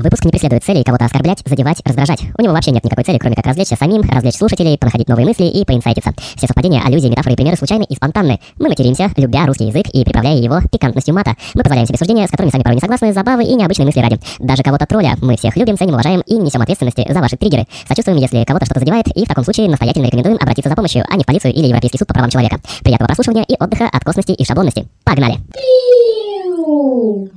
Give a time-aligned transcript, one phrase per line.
[0.00, 2.20] Выпуск не преследует цели кого-то оскорблять, задевать, раздражать.
[2.38, 5.46] У него вообще нет никакой цели, кроме как развлечься самим, развлечь слушателей, понаходить новые мысли
[5.46, 6.12] и поинсайтиться.
[6.36, 8.38] Все совпадения, аллюзии, метафоры и примеры случайны и спонтанны.
[8.60, 11.34] Мы материмся, любя русский язык и приправляя его пикантностью мата.
[11.54, 14.20] Мы позволяем себе суждения, с которыми сами порой не согласны, забавы и необычные мысли ради.
[14.38, 17.66] Даже кого-то тролля мы всех любим, ценим, уважаем и несем ответственности за ваши триггеры.
[17.88, 21.16] Сочувствуем, если кого-то что-то задевает, и в таком случае настоятельно рекомендуем обратиться за помощью, а
[21.16, 22.60] не в полицию или Европейский суд по правам человека.
[22.84, 24.86] Приятного прослушивания и отдыха от косности и шаблонности.
[25.02, 25.38] Погнали!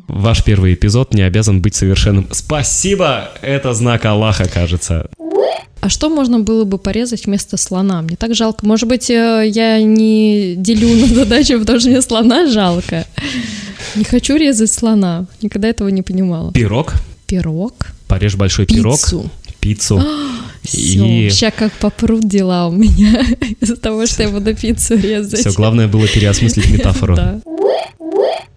[0.08, 2.28] Ваш первый эпизод не обязан быть совершенным.
[2.52, 3.30] Спасибо!
[3.42, 5.06] Это знак Аллаха, кажется.
[5.80, 8.02] А что можно было бы порезать вместо слона?
[8.02, 8.68] Мне так жалко.
[8.68, 13.06] Может быть, э, я не делю на задачу, потому что мне слона жалко.
[13.96, 15.28] Не хочу резать слона.
[15.42, 16.52] Никогда этого не понимала.
[16.52, 16.96] Пирог.
[17.26, 17.74] Пирог.
[18.10, 18.98] Порежь большой пирог.
[19.00, 19.32] Пиццу.
[19.62, 20.04] Пиццу.
[20.62, 23.26] Все, И- сейчас как попрут дела у меня
[23.62, 25.40] из-за того, что я буду пиццу резать.
[25.40, 27.16] Все, главное было переосмыслить метафору.
[27.16, 27.40] Да.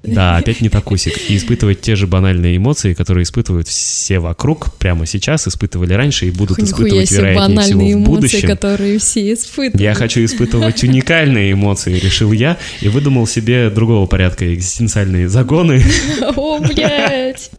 [0.03, 1.31] Да, опять не такусик.
[1.31, 6.31] И испытывать те же банальные эмоции, которые испытывают все вокруг прямо сейчас, испытывали раньше и
[6.31, 8.49] будут Нихуя испытывать, себе вероятнее всего, в эмоции, будущем.
[8.49, 9.81] которые все испытывают.
[9.81, 15.83] Я хочу испытывать уникальные эмоции, решил я, и выдумал себе другого порядка экзистенциальные загоны.
[16.37, 17.51] О, блядь!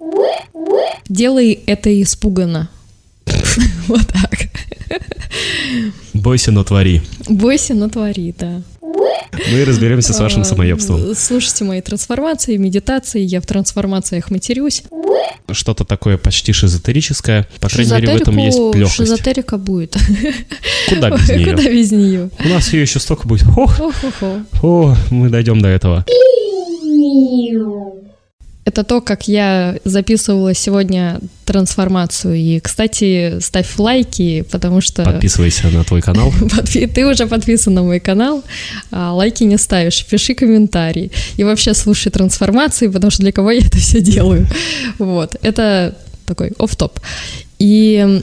[1.09, 2.69] Делай это испуганно.
[3.87, 4.44] Вот так.
[6.13, 7.01] Бойся, но твори.
[7.27, 8.61] Бойся, но твори, да.
[9.51, 11.13] Мы разберемся с вашим А, самоебством.
[11.15, 13.21] Слушайте мои трансформации, медитации.
[13.21, 14.83] Я в трансформациях матерюсь.
[15.51, 17.47] Что-то такое почти шизотерическое.
[17.59, 18.95] По крайней мере, в этом есть легкость.
[18.95, 19.95] Шизотерика будет.
[20.89, 21.45] Куда без нее?
[21.45, 22.29] Куда без нее?
[22.43, 23.45] У нас ее еще столько будет.
[24.63, 26.05] О, мы дойдем до этого.
[28.65, 32.35] Это то, как я записывала сегодня трансформацию.
[32.35, 35.03] И, кстати, ставь лайки, потому что...
[35.03, 36.33] Подписывайся на твой канал.
[36.73, 38.43] Ты уже подписан на мой канал,
[38.89, 41.11] а лайки не ставишь, пиши комментарии.
[41.37, 44.47] И вообще слушай трансформации, потому что для кого я это все делаю.
[44.97, 46.99] Вот, это такой оф топ
[47.57, 48.21] И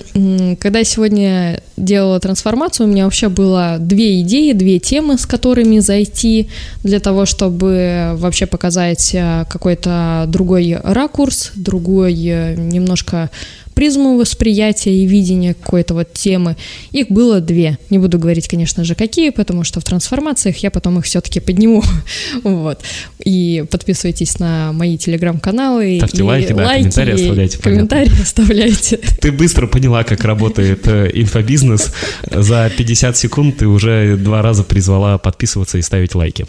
[0.60, 5.78] когда я сегодня делала трансформацию, у меня вообще было две идеи, две темы, с которыми
[5.78, 6.50] зайти
[6.82, 13.30] для того, чтобы вообще показать э, какой-то другой ракурс, другой э, немножко
[13.74, 16.56] призму восприятия и видения какой-то вот темы.
[16.90, 17.78] Их было две.
[17.90, 21.82] Не буду говорить, конечно же, какие, потому что в трансформациях я потом их все-таки подниму.
[22.42, 22.80] вот.
[23.24, 25.98] И подписывайтесь на мои телеграм-каналы.
[25.98, 27.88] Ставьте лайки, да, комментарии оставляйте, понятно.
[27.88, 29.00] Комментарии оставляйте.
[29.20, 31.92] Ты быстро поняла, как работает э, инфобизнес.
[32.30, 36.46] За 50 секунд ты уже два раза призвала подписываться и ставить лайки.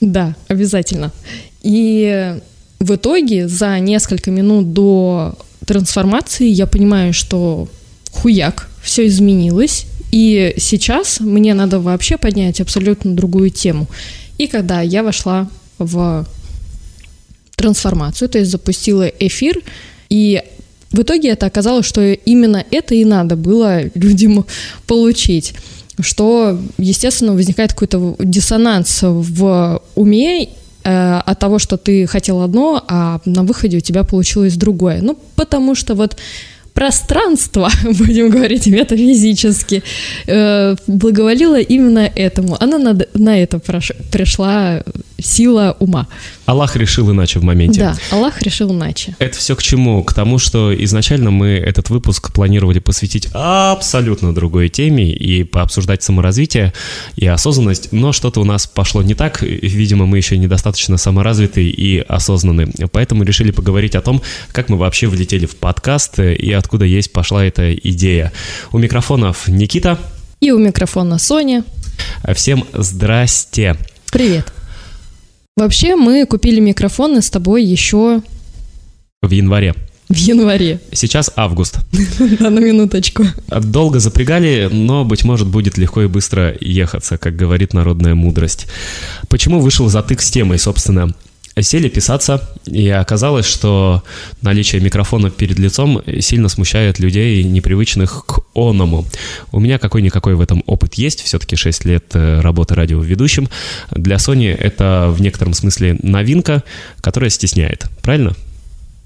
[0.00, 1.12] Да, обязательно.
[1.62, 2.36] И
[2.78, 7.68] в итоге за несколько минут до трансформации я понимаю, что
[8.12, 13.86] хуяк, все изменилось, и сейчас мне надо вообще поднять абсолютно другую тему.
[14.38, 15.48] И когда я вошла
[15.78, 16.26] в
[17.56, 19.62] трансформацию, то есть запустила эфир,
[20.08, 20.42] и
[20.90, 24.46] в итоге это оказалось, что именно это и надо было людям
[24.86, 25.54] получить
[26.02, 30.48] что, естественно, возникает какой-то диссонанс в уме
[30.82, 35.00] от того, что ты хотел одно, а на выходе у тебя получилось другое.
[35.02, 36.16] Ну, потому что вот
[36.72, 39.82] пространство, будем говорить метафизически,
[40.26, 42.56] э, благоволило именно этому.
[42.60, 44.82] Она на, на это прош- пришла
[45.22, 46.06] сила ума.
[46.46, 47.80] Аллах решил иначе в моменте.
[47.80, 49.14] Да, Аллах решил иначе.
[49.18, 50.02] Это все к чему?
[50.04, 56.72] К тому, что изначально мы этот выпуск планировали посвятить абсолютно другой теме и пообсуждать саморазвитие
[57.16, 59.42] и осознанность, но что-то у нас пошло не так.
[59.42, 62.72] Видимо, мы еще недостаточно саморазвиты и осознаны.
[62.92, 67.44] Поэтому решили поговорить о том, как мы вообще влетели в подкаст и откуда есть пошла
[67.44, 68.32] эта идея.
[68.72, 69.98] У микрофонов Никита.
[70.40, 71.64] И у микрофона Соня.
[72.34, 73.76] Всем здрасте.
[74.10, 74.52] Привет.
[75.60, 78.22] Вообще, мы купили микрофоны с тобой еще
[79.20, 79.74] В январе.
[80.08, 80.80] в январе.
[80.90, 81.80] Сейчас август.
[82.40, 83.26] Да, на минуточку.
[83.48, 88.68] Долго запрягали, но, быть может, будет легко и быстро ехаться, как говорит народная мудрость.
[89.28, 91.14] Почему вышел затык с темой, собственно?
[91.62, 94.02] Сели писаться, и оказалось, что
[94.42, 99.06] наличие микрофона перед лицом сильно смущает людей, непривычных к оному.
[99.52, 103.48] У меня какой-никакой в этом опыт есть, все-таки 6 лет э, работы радиоведущим.
[103.90, 106.62] Для Sony это в некотором смысле новинка,
[107.00, 108.34] которая стесняет, правильно?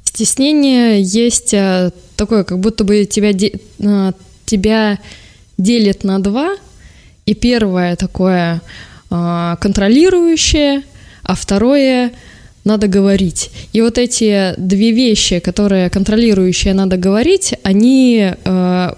[0.05, 3.31] Стеснение есть а, такое, как будто бы тебя,
[3.85, 4.13] а,
[4.47, 4.99] тебя
[5.59, 6.57] делит на два,
[7.27, 8.61] и первое такое
[9.09, 10.83] контролирующее,
[11.23, 12.13] а второе
[12.65, 13.51] надо говорить.
[13.73, 18.91] И вот эти две вещи, которые контролирующие надо говорить, они э,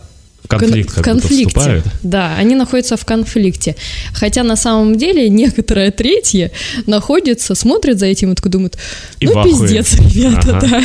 [0.49, 1.47] конфликт в как будто конфликте.
[1.49, 1.85] вступают.
[2.05, 3.75] Да, они находятся в конфликте.
[4.13, 6.53] Хотя на самом деле некоторое третье
[6.87, 8.79] находится, смотрит за этим и такой думает,
[9.19, 9.53] И ну ахуе.
[9.53, 10.61] пиздец, ребята, Ага.
[10.69, 10.83] да.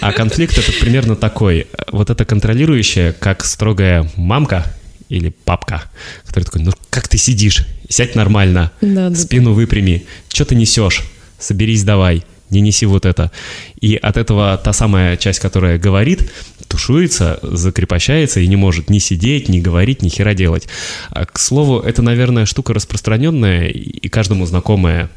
[0.00, 1.68] А конфликт это примерно такой.
[1.92, 4.66] Вот это контролирующая, как строгая мамка
[5.08, 5.84] или папка,
[6.26, 7.64] который такой, ну как ты сидишь?
[7.88, 10.04] Сядь нормально, Да, да, спину выпрями.
[10.32, 11.02] Что ты несешь?
[11.44, 13.30] Соберись давай, не неси вот это.
[13.78, 16.32] И от этого та самая часть, которая говорит,
[16.68, 20.68] тушуется, закрепощается и не может ни сидеть, ни говорить, ни хера делать.
[21.10, 25.10] А, к слову, это, наверное, штука распространенная и каждому знакомая.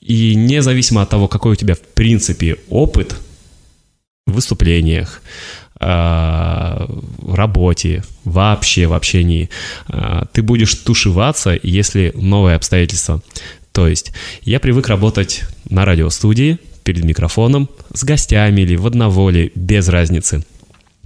[0.00, 3.16] И независимо от того, какой у тебя в принципе опыт
[4.26, 5.20] в выступлениях,
[5.82, 6.86] а,
[7.18, 9.48] в работе, вообще в общении,
[9.88, 13.22] а, ты будешь тушеваться, если новые обстоятельства.
[13.72, 14.12] То есть
[14.42, 20.44] я привык работать на радиостудии, перед микрофоном, с гостями или в одноволе, без разницы.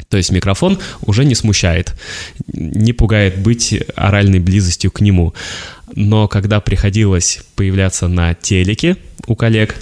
[0.08, 1.94] То есть микрофон уже не смущает,
[2.52, 5.34] не пугает быть оральной близостью к нему.
[5.94, 8.96] Но когда приходилось появляться на телеке
[9.26, 9.76] у коллег,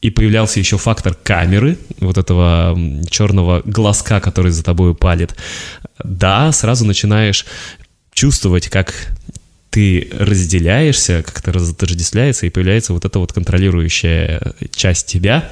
[0.00, 2.76] и появлялся еще фактор камеры, вот этого
[3.08, 5.36] черного глазка, который за тобой палит,
[6.02, 7.46] да, сразу начинаешь
[8.12, 9.12] чувствовать, как
[9.72, 15.50] ты разделяешься, как это разотождествляется, и появляется вот эта вот контролирующая часть тебя,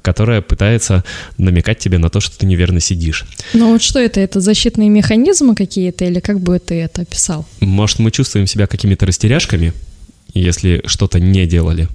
[0.00, 1.04] которая пытается
[1.36, 3.26] намекать тебе на то, что ты неверно сидишь.
[3.52, 4.18] Ну вот что это?
[4.18, 7.46] Это защитные механизмы какие-то или как бы ты это описал?
[7.60, 9.74] Может, мы чувствуем себя какими-то растеряшками,
[10.32, 11.86] если что-то не делали?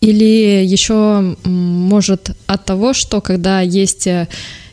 [0.00, 4.28] Или еще может от того, что когда есть э,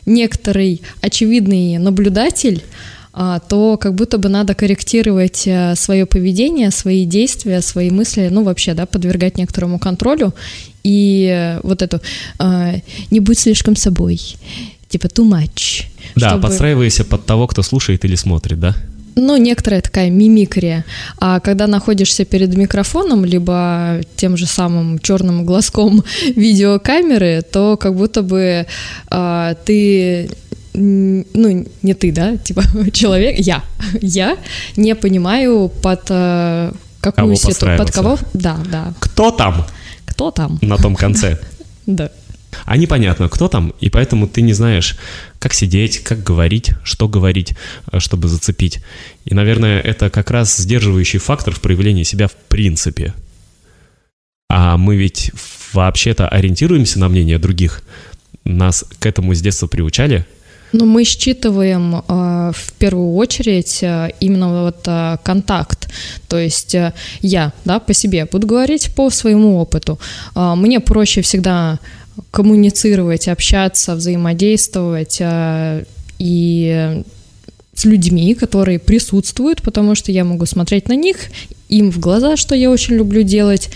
[0.06, 2.62] некоторый очевидный наблюдатель,
[3.48, 8.86] то как будто бы надо корректировать свое поведение, свои действия, свои мысли, ну вообще, да,
[8.86, 10.34] подвергать некоторому контролю
[10.84, 12.00] и э, вот эту
[12.38, 12.74] а,
[13.10, 14.20] «не будь слишком собой»,
[14.88, 15.84] типа too much.
[16.16, 18.74] Да, чтобы- подстраивайся под того, кто слушает или смотрит, да?
[19.20, 20.84] ну, некоторая такая мимикрия.
[21.18, 26.04] А когда находишься перед микрофоном, либо тем же самым черным глазком
[26.36, 28.66] видеокамеры, то как будто бы
[29.08, 30.30] а, ты
[30.74, 32.62] ну, не ты, да, типа
[32.92, 33.64] человек, я,
[34.00, 34.36] я
[34.76, 39.66] не понимаю под а, какую ситуацию, под кого, да, да, Кто там
[40.18, 41.38] кто там, на том конце?
[41.86, 42.10] да.
[42.64, 44.96] А непонятно, кто там, и поэтому ты не знаешь,
[45.38, 47.54] как сидеть, как говорить, что говорить,
[47.92, 48.80] э, чтобы зацепить.
[49.26, 53.14] И, наверное, это как раз сдерживающий фактор в проявлении себя в принципе.
[54.50, 55.30] А мы ведь
[55.72, 57.84] вообще-то ориентируемся на мнение других.
[58.42, 60.26] Нас к этому с детства приучали.
[60.72, 65.88] Ну, мы считываем э, в первую очередь э, именно вот э, контакт.
[66.28, 69.98] То есть э, я, да, по себе буду говорить по своему опыту.
[70.34, 71.78] Э, мне проще всегда
[72.30, 75.84] коммуницировать, общаться, взаимодействовать э,
[76.18, 77.02] и
[77.74, 81.16] с людьми, которые присутствуют, потому что я могу смотреть на них,
[81.68, 83.70] им в глаза, что я очень люблю делать,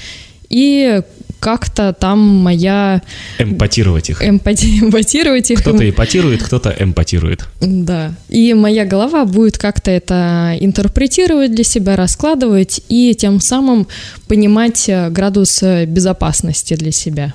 [0.51, 1.03] и
[1.43, 3.03] как-то там моя
[3.39, 4.23] Эмпатировать их.
[4.23, 5.59] эмпати- эмпатировать их.
[5.59, 7.49] Кто-то эпатирует, кто-то эмпатирует.
[7.61, 8.15] Да.
[8.29, 13.89] И моя голова будет как-то это интерпретировать для себя, раскладывать и тем самым
[14.29, 17.35] понимать э, градус э, безопасности для себя.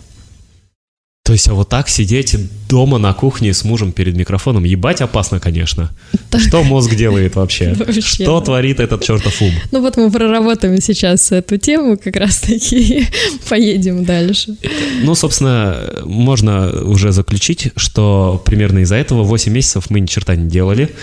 [1.28, 2.38] То есть, а вот так сидеть
[2.70, 5.92] дома на кухне с мужем перед микрофоном, ебать опасно, конечно.
[6.38, 7.74] Что мозг делает вообще?
[7.78, 9.52] Вообще, Что творит этот чертов ум?
[9.72, 13.10] Ну вот мы проработаем сейчас эту тему, как раз-таки
[13.50, 14.56] поедем дальше.
[15.04, 20.50] Ну, собственно, можно уже заключить, что примерно из-за этого 8 месяцев мы ни черта не
[20.50, 20.96] делали,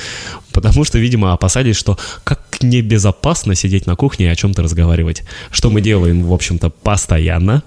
[0.53, 5.23] потому что, видимо, опасались, что как небезопасно сидеть на кухне и о чем-то разговаривать.
[5.51, 7.63] Что мы делаем, в общем-то, постоянно,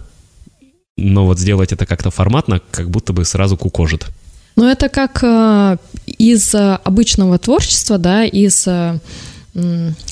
[0.97, 4.07] но вот сделать это как-то форматно, как будто бы сразу кукожит.
[4.55, 5.77] Но это как э,
[6.07, 8.99] из э, обычного творчества, да, из э,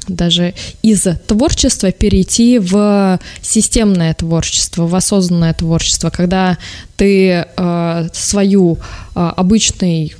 [0.07, 6.57] даже из творчества перейти в системное творчество, в осознанное творчество, когда
[6.95, 8.77] ты э, свою
[9.15, 10.15] э, обычный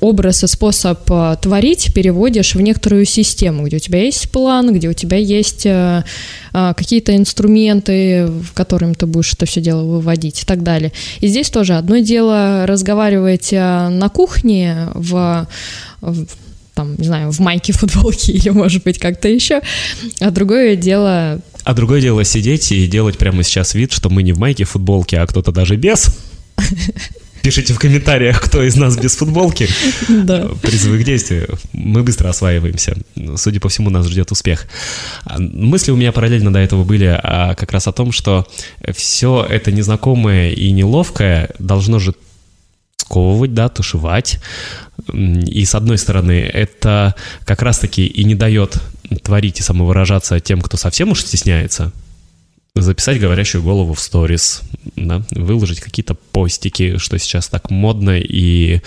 [0.00, 4.88] образ и способ э, творить переводишь в некоторую систему, где у тебя есть план, где
[4.88, 6.04] у тебя есть э,
[6.52, 10.92] э, какие-то инструменты, в которыми ты будешь это все дело выводить и так далее.
[11.20, 15.46] И здесь тоже одно дело разговаривать на кухне в,
[16.00, 16.26] в
[16.74, 19.60] там, не знаю, в майке, футболке или, может быть, как-то еще,
[20.20, 24.32] а другое дело А другое дело сидеть и делать прямо сейчас вид, что мы не
[24.32, 26.16] в майке, футболке, а кто-то даже без.
[27.42, 29.68] Пишите в комментариях, кто из нас без футболки.
[30.08, 30.48] да.
[30.62, 31.58] Призывы к действию.
[31.72, 32.96] Мы быстро осваиваемся.
[33.36, 34.66] Судя по всему, нас ждет успех.
[35.24, 38.46] А, Мысли у меня параллельно до этого были а, как раз о том, что
[38.94, 42.14] все это незнакомое и неловкое должно же
[42.96, 44.40] сковывать, да, тушевать.
[45.12, 47.14] И с одной стороны, это
[47.44, 48.82] как раз-таки и не дает
[49.22, 51.92] творить и самовыражаться тем, кто совсем уж стесняется,
[52.74, 54.62] записать говорящую голову в сторис,
[54.96, 58.80] да, выложить какие-то постики, что сейчас так модно и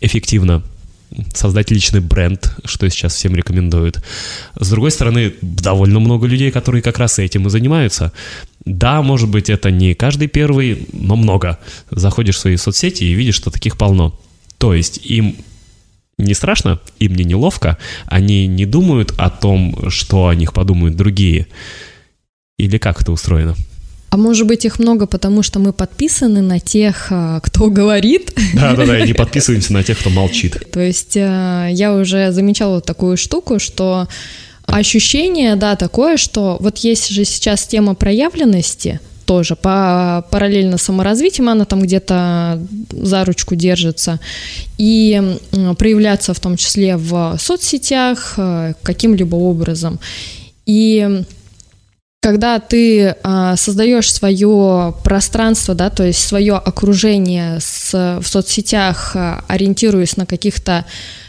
[0.00, 0.62] эффективно
[1.34, 4.02] создать личный бренд, что сейчас всем рекомендуют.
[4.58, 8.12] С другой стороны, довольно много людей, которые как раз этим и занимаются.
[8.64, 11.58] Да, может быть, это не каждый первый, но много.
[11.90, 14.18] Заходишь в свои соцсети и видишь, что таких полно.
[14.58, 15.36] То есть им
[16.18, 17.76] не страшно, им не неловко,
[18.06, 21.46] они не думают о том, что о них подумают другие.
[22.58, 23.56] Или как это устроено?
[24.10, 28.32] А может быть их много, потому что мы подписаны на тех, а, кто говорит.
[28.54, 30.70] Да-да-да, и не подписываемся на тех, кто молчит.
[30.70, 34.06] То есть э, я уже замечала такую штуку, что
[34.66, 41.64] ощущение, да, такое, что вот есть же сейчас тема проявленности, тоже по параллельно саморазвитием она
[41.64, 44.20] там где-то за ручку держится
[44.78, 45.38] и
[45.78, 49.98] проявляться в том числе в соцсетях э, каким-либо образом
[50.66, 51.24] и
[52.24, 59.44] когда ты а, создаешь свое пространство, да, то есть свое окружение с, в соцсетях, а,
[59.46, 60.86] ориентируясь на каких-то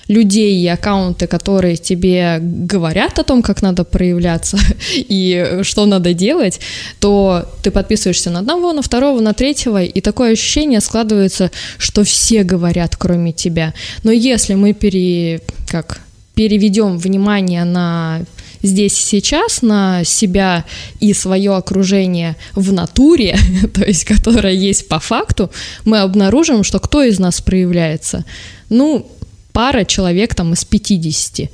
[0.08, 4.58] людей и аккаунты, которые тебе говорят о том, как надо проявляться
[4.96, 6.62] и что надо делать,
[7.02, 12.44] то ты подписываешься на одного, на второго, на третьего, и такое ощущение складывается, что все
[12.44, 13.74] говорят, кроме тебя.
[14.04, 16.00] Но если мы пере, как,
[16.36, 18.22] переведем внимание на
[18.62, 20.66] здесь и сейчас на себя
[21.00, 23.38] и свое окружение в натуре,
[23.74, 25.52] то есть которое есть по факту,
[25.84, 28.26] мы обнаружим, что кто из нас проявляется?
[28.70, 29.10] Ну,
[29.52, 31.50] пара человек там из 50.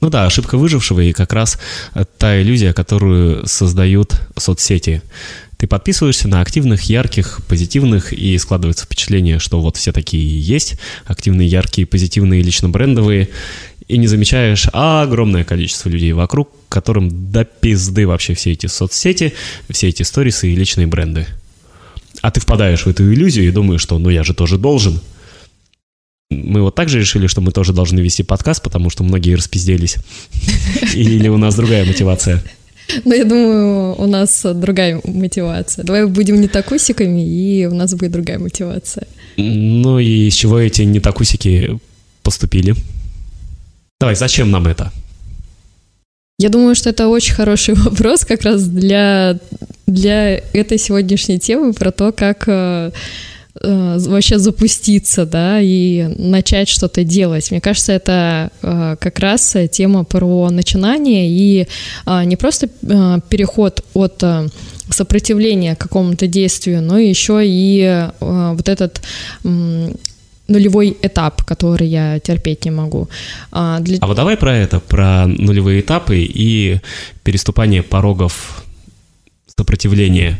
[0.00, 1.58] Ну да, ошибка выжившего и как раз
[2.18, 5.02] та иллюзия, которую создают соцсети.
[5.56, 10.74] Ты подписываешься на активных, ярких, позитивных, и складывается впечатление, что вот все такие есть,
[11.06, 13.30] активные, яркие, позитивные, лично брендовые,
[13.88, 19.34] и не замечаешь огромное количество людей вокруг, которым до пизды вообще все эти соцсети,
[19.70, 21.26] все эти сторисы и личные бренды.
[22.22, 25.00] А ты впадаешь в эту иллюзию и думаешь, что ну я же тоже должен.
[26.30, 29.96] Мы вот так же решили, что мы тоже должны вести подкаст, потому что многие распизделись.
[30.94, 32.42] Или у нас другая мотивация?
[33.04, 35.84] Ну, я думаю, у нас другая мотивация.
[35.84, 39.06] Давай будем не такусиками, и у нас будет другая мотивация.
[39.36, 41.78] Ну и с чего эти не такусики
[42.22, 42.74] поступили?
[44.04, 44.92] Давай, зачем нам это?
[46.38, 49.38] Я думаю, что это очень хороший вопрос как раз для,
[49.86, 52.90] для этой сегодняшней темы про то, как э,
[53.62, 57.50] э, вообще запуститься, да, и начать что-то делать.
[57.50, 61.66] Мне кажется, это э, как раз тема про начинание и
[62.04, 64.48] э, не просто э, переход от э,
[64.90, 69.00] сопротивления какому-то действию, но еще и э, вот этот
[70.48, 73.08] нулевой этап, который я терпеть не могу.
[73.50, 73.98] А, для...
[74.00, 76.80] а вот давай про это, про нулевые этапы и
[77.22, 78.64] переступание порогов
[79.56, 80.38] сопротивления.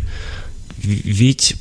[0.83, 1.57] Ведь,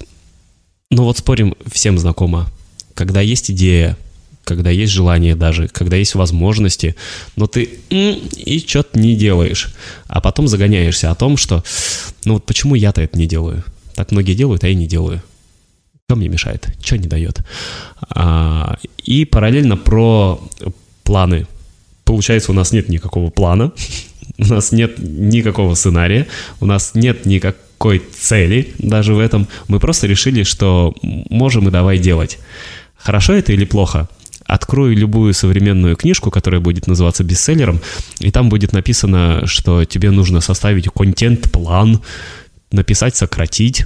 [0.89, 2.51] ну вот спорим, всем знакомо,
[2.95, 3.97] когда есть идея,
[4.43, 6.95] когда есть желание даже, когда есть возможности,
[7.35, 9.73] но ты и что-то не делаешь,
[10.07, 11.63] а потом загоняешься о том, что
[12.25, 13.63] ну вот почему я-то это не делаю?
[13.95, 15.21] Так многие делают, а я не делаю.
[16.07, 16.67] Что мне мешает?
[16.83, 17.41] Что не дает?
[18.09, 20.41] А, и параллельно про
[21.03, 21.47] планы.
[22.03, 23.71] Получается, у нас нет никакого плана,
[24.37, 26.27] у нас нет никакого сценария,
[26.59, 29.47] у нас нет никакой цели даже в этом.
[29.67, 32.37] Мы просто решили, что можем и давай делать.
[32.97, 34.09] Хорошо это или плохо?
[34.45, 37.79] Открою любую современную книжку, которая будет называться бестселлером,
[38.19, 42.01] и там будет написано, что тебе нужно составить контент-план,
[42.71, 43.85] написать, сократить,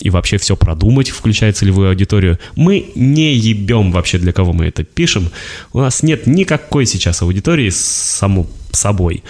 [0.00, 2.38] и вообще все продумать, включая целевую аудиторию.
[2.56, 5.30] Мы не ебем вообще, для кого мы это пишем.
[5.72, 9.22] У нас нет никакой сейчас аудитории само собой.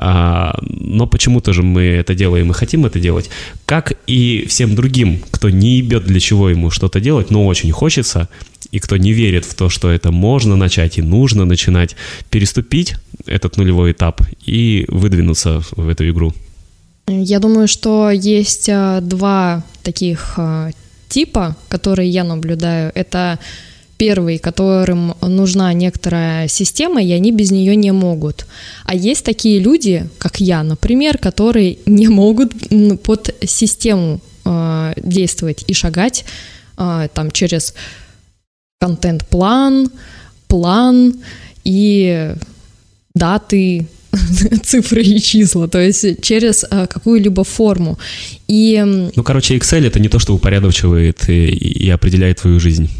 [0.00, 3.30] А, но почему-то же мы это делаем и хотим это делать.
[3.66, 8.28] Как и всем другим, кто не ебет, для чего ему что-то делать, но очень хочется,
[8.70, 11.96] и кто не верит в то, что это можно начать и нужно начинать,
[12.30, 12.94] переступить
[13.26, 16.32] этот нулевой этап и выдвинуться в эту игру.
[17.08, 20.70] Я думаю, что есть а, два таких а,
[21.08, 22.92] типа, которые я наблюдаю.
[22.94, 23.38] Это
[23.96, 28.46] первый, которым нужна некоторая система, и они без нее не могут.
[28.84, 32.52] А есть такие люди, как я, например, которые не могут
[33.02, 36.24] под систему э, действовать и шагать
[36.76, 37.74] там через
[38.80, 39.90] контент-план,
[40.46, 41.14] план
[41.64, 42.34] и
[43.14, 43.88] даты,
[44.64, 47.98] цифры и числа, то есть через а, какую-либо форму.
[48.46, 48.82] И...
[49.14, 52.90] Ну, короче, Excel— это не то, что упорядочивает и, и определяет твою жизнь.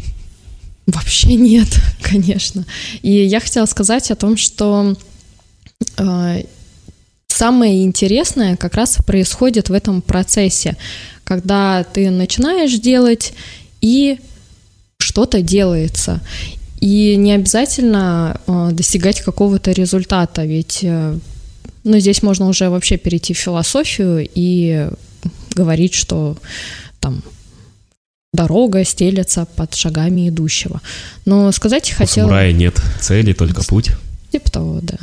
[0.85, 1.67] Вообще нет,
[2.01, 2.65] конечно.
[3.01, 4.95] И я хотела сказать о том, что
[5.97, 6.43] э,
[7.27, 10.77] самое интересное как раз происходит в этом процессе,
[11.23, 13.33] когда ты начинаешь делать
[13.81, 14.19] и
[14.97, 16.21] что-то делается.
[16.79, 21.17] И не обязательно э, достигать какого-то результата, ведь э,
[21.83, 24.89] ну, здесь можно уже вообще перейти в философию и
[25.55, 26.37] говорить, что
[26.99, 27.21] там
[28.33, 30.81] дорога стелется под шагами идущего.
[31.25, 32.25] Но сказать хотела...
[32.25, 33.91] У самурая нет цели, только путь.
[34.31, 34.97] Типа того, да.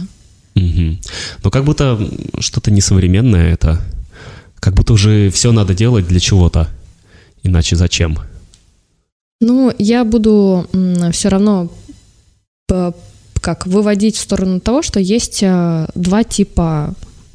[0.54, 0.99] Угу.
[1.45, 2.00] Но как будто
[2.38, 3.80] что-то несовременное это.
[4.61, 6.68] Как будто уже все надо делать для чего-то.
[7.42, 8.18] Иначе зачем?
[9.40, 10.66] Ну, я буду
[11.12, 11.71] все равно
[13.47, 16.95] как выводить в сторону того, что есть э, два типа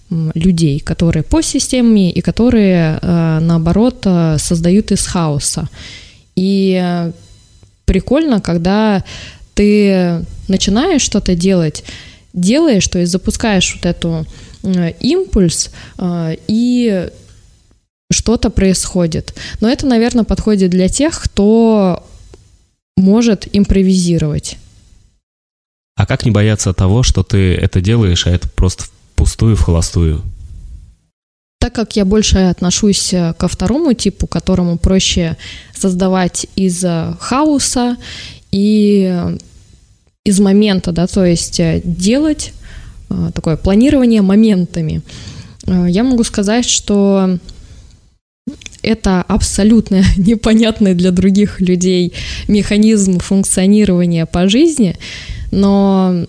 [0.09, 5.69] людей, которые по системе и которые, э, наоборот, э, создают из хаоса.
[6.35, 7.11] И
[7.85, 9.05] прикольно, когда
[9.53, 11.83] ты начинаешь что-то делать,
[12.33, 14.25] делаешь, то есть запускаешь вот эту
[14.99, 15.71] импульс,
[16.47, 17.09] и
[18.11, 19.33] что-то происходит.
[19.59, 22.03] Но это, наверное, подходит для тех, кто
[22.97, 24.57] может импровизировать.
[25.95, 30.21] А как не бояться того, что ты это делаешь, а это просто пустую, в холостую?
[31.61, 35.37] Так как я больше отношусь э, ко второму типу, которому проще
[35.77, 37.97] создавать из э, хаоса
[38.51, 39.37] и э,
[40.25, 42.53] из момента, да, то есть делать
[43.33, 45.01] такое планирование моментами,
[45.65, 47.37] я могу сказать, что
[48.81, 52.13] это абсолютно непонятный для других людей
[52.47, 54.97] механизм функционирования по жизни,
[55.51, 56.25] но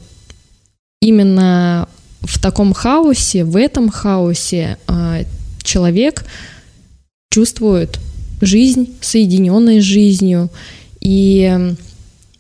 [1.00, 1.88] именно
[2.20, 5.22] в таком хаосе, в этом хаосе а,
[5.62, 6.24] человек
[7.30, 7.98] чувствует
[8.40, 10.50] жизнь, соединенной с жизнью.
[11.00, 11.74] И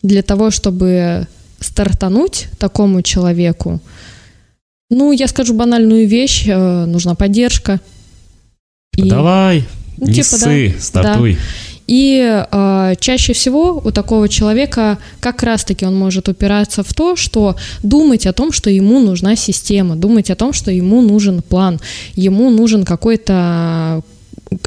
[0.02, 1.26] для того, чтобы
[1.60, 3.80] стартануть такому человеку,
[4.90, 7.80] ну, я скажу банальную вещь, э, нужна поддержка.
[8.96, 9.08] И...
[9.08, 9.64] Давай,
[9.98, 11.34] ну, не типа, ссы, да, стартуй.
[11.34, 11.40] Да.
[11.86, 17.56] И э, чаще всего у такого человека как раз-таки он может упираться в то, что
[17.82, 21.80] думать о том, что ему нужна система, думать о том, что ему нужен план,
[22.14, 24.02] ему нужен какой-то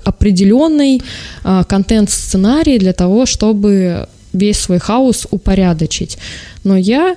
[0.04, 1.02] определенный
[1.44, 6.18] э, контент-сценарий для того, чтобы весь свой хаос упорядочить.
[6.64, 7.16] Но я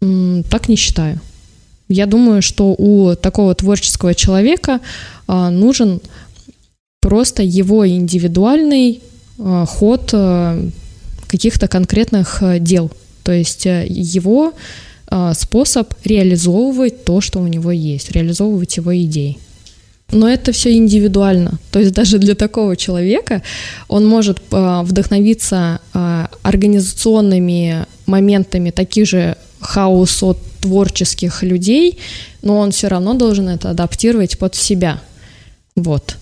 [0.00, 1.20] м, так не считаю.
[1.88, 4.80] Я думаю, что у такого творческого человека
[5.28, 6.00] э, нужен
[7.02, 9.02] просто его индивидуальный
[9.38, 10.68] Э, ход э,
[11.26, 12.90] каких-то конкретных э, дел.
[13.22, 14.52] То есть его
[15.34, 19.36] способ реализовывать то, что у него есть, реализовывать его идеи.
[20.10, 21.58] Но это все индивидуально.
[21.70, 23.42] То есть даже для такого человека
[23.88, 25.80] он может вдохновиться
[26.42, 31.98] организационными моментами таких же хаосо творческих людей,
[32.40, 34.98] но он все равно должен это адаптировать под себя.
[35.76, 36.16] Вот.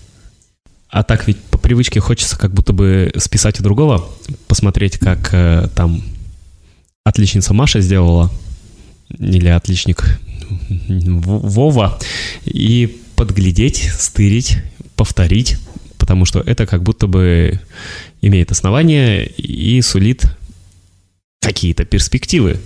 [0.90, 4.08] А так ведь по привычке хочется как будто бы списать у другого,
[4.48, 6.02] посмотреть, как э, там
[7.04, 8.30] отличница Маша сделала,
[9.16, 10.18] или отличник
[10.88, 11.98] Вова,
[12.44, 14.58] и подглядеть, стырить,
[14.96, 15.58] повторить,
[15.96, 17.60] потому что это как будто бы
[18.20, 20.24] имеет основание и сулит
[21.40, 22.58] какие-то перспективы,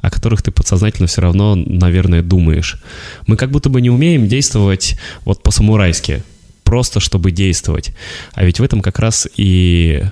[0.00, 2.80] о которых ты подсознательно все равно, наверное, думаешь.
[3.26, 6.22] Мы как будто бы не умеем действовать вот по-самурайски–
[6.68, 7.92] просто чтобы действовать.
[8.34, 10.04] А ведь в этом как раз и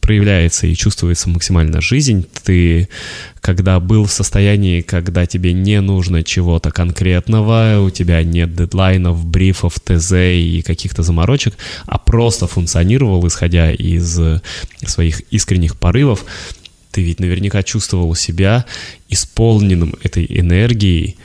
[0.00, 2.26] проявляется и чувствуется максимально жизнь.
[2.42, 2.88] Ты,
[3.40, 9.78] когда был в состоянии, когда тебе не нужно чего-то конкретного, у тебя нет дедлайнов, брифов,
[9.78, 11.54] ТЗ и каких-то заморочек,
[11.86, 14.18] а просто функционировал, исходя из
[14.84, 16.24] своих искренних порывов,
[16.90, 18.64] ты ведь наверняка чувствовал себя
[19.08, 21.18] исполненным этой энергией,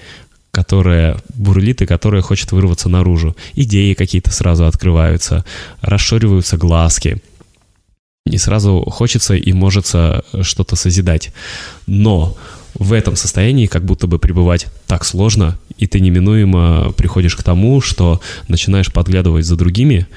[0.56, 3.36] которая бурлит и которая хочет вырваться наружу.
[3.56, 5.44] Идеи какие-то сразу открываются,
[5.82, 7.22] расшириваются глазки.
[8.26, 11.34] И сразу хочется и может что-то созидать.
[11.88, 12.38] Но
[12.74, 17.82] в этом состоянии как будто бы пребывать так сложно, и ты неминуемо приходишь к тому,
[17.82, 20.08] что начинаешь подглядывать за другими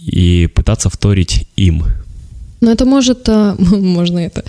[0.00, 1.84] и пытаться вторить им–
[2.64, 4.42] но это может, а, можно это,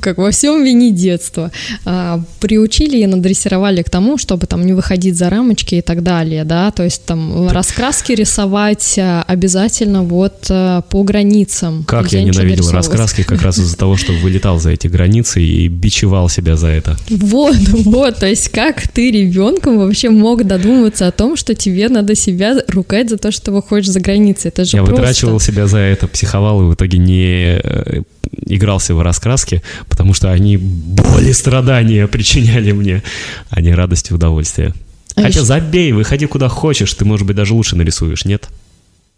[0.00, 1.50] как во всем вини детства,
[1.84, 6.44] а, приучили и надрессировали к тому, чтобы там не выходить за рамочки и так далее,
[6.44, 11.84] да, то есть там раскраски рисовать а, обязательно вот по границам.
[11.84, 16.28] Как я ненавидел раскраски как раз из-за того, что вылетал за эти границы и бичевал
[16.28, 16.96] себя за это.
[17.10, 22.14] Вот, вот, то есть как ты ребенком вообще мог додуматься о том, что тебе надо
[22.14, 25.02] себя ругать за то, что выходишь за границы, это же Я просто...
[25.02, 28.02] вытрачивал себя за это, психовал и в итоге не не э,
[28.46, 33.02] игрался в раскраски, потому что они боли, страдания причиняли мне,
[33.50, 34.74] а не радость и удовольствие.
[35.16, 38.48] А Хотя еще- забей, выходи куда хочешь, ты, может быть, даже лучше нарисуешь, нет?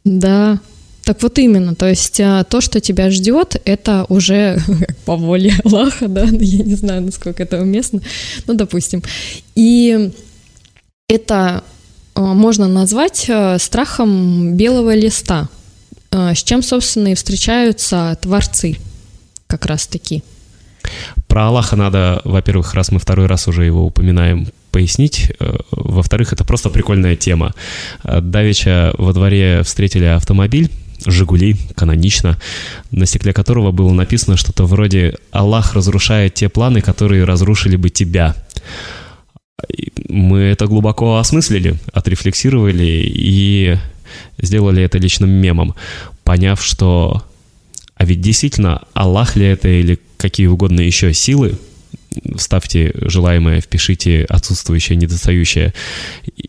[0.05, 0.59] Да,
[1.05, 4.59] так вот именно, то есть а, то, что тебя ждет, это уже
[5.05, 8.01] по воле Аллаха, да, я не знаю, насколько это уместно,
[8.47, 9.03] ну, допустим.
[9.55, 10.11] И
[11.09, 11.63] это
[12.15, 15.49] а, можно назвать а, страхом белого листа,
[16.13, 18.77] с чем, собственно, и встречаются творцы
[19.47, 20.23] как раз-таки.
[21.27, 25.33] Про Аллаха надо, во-первых, раз мы второй раз уже его упоминаем, пояснить.
[25.39, 27.55] Э, Во-вторых, это просто прикольная тема.
[28.03, 30.71] Э, Давеча во дворе встретили автомобиль,
[31.05, 32.39] «Жигули», канонично,
[32.91, 38.35] на стекле которого было написано что-то вроде «Аллах разрушает те планы, которые разрушили бы тебя».
[40.09, 43.77] Мы это глубоко осмыслили, отрефлексировали и
[44.39, 45.75] сделали это личным мемом,
[46.25, 47.23] поняв, что
[48.03, 51.57] а ведь действительно, Аллах ли это или какие угодно еще силы,
[52.37, 55.73] вставьте желаемое, впишите отсутствующее, недостающее.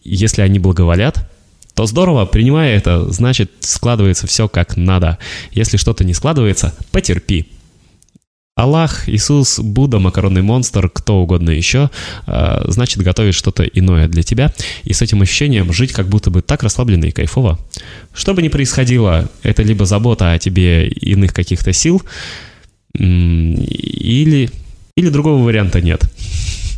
[0.03, 1.29] Если они благоволят,
[1.75, 5.19] то здорово, принимая это, значит, складывается все как надо.
[5.51, 7.47] Если что-то не складывается, потерпи.
[8.55, 11.89] Аллах, Иисус, Будда, макаронный монстр, кто угодно еще,
[12.27, 14.53] э, значит, готовит что-то иное для тебя.
[14.83, 17.59] И с этим ощущением жить как будто бы так расслабленно и кайфово.
[18.13, 22.03] Что бы ни происходило, это либо забота о тебе иных каких-то сил,
[22.93, 24.51] или,
[24.95, 26.03] или другого варианта нет.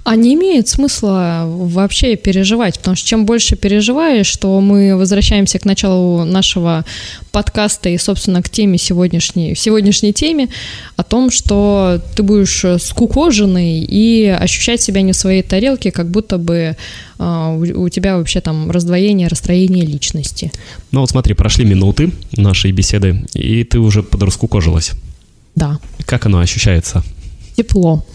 [0.05, 5.65] А не имеет смысла вообще переживать, потому что чем больше переживаешь, что мы возвращаемся к
[5.65, 6.85] началу нашего
[7.31, 10.49] подкаста и, собственно, к теме сегодняшней, сегодняшней теме
[10.95, 16.37] о том, что ты будешь скукоженный и ощущать себя не в своей тарелке, как будто
[16.37, 16.77] бы
[17.17, 20.51] а, у, у тебя вообще там раздвоение, расстроение личности.
[20.91, 24.91] Ну вот смотри, прошли минуты нашей беседы, и ты уже подраскукожилась.
[25.55, 27.03] Да, Как оно ощущается?
[27.57, 28.05] тепло.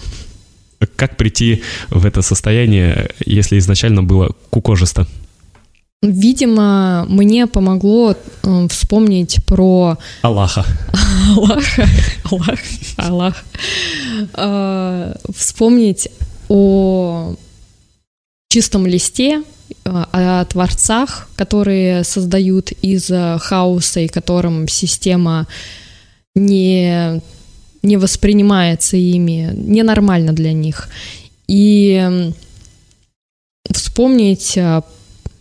[0.97, 5.07] Как прийти в это состояние, если изначально было кукожисто?
[6.03, 10.65] Видимо, мне помогло э, вспомнить про Аллаха.
[11.37, 11.87] Аллаха,
[12.31, 12.59] Аллах,
[12.97, 13.45] Аллах,
[14.35, 16.09] э, вспомнить
[16.49, 17.35] о
[18.49, 19.43] чистом листе,
[19.85, 25.47] э, о творцах, которые создают из э, хаоса и которым система
[26.35, 27.21] не,
[27.83, 30.89] не воспринимается ими, ненормально для них.
[31.49, 32.31] И
[33.71, 34.83] вспомнить э,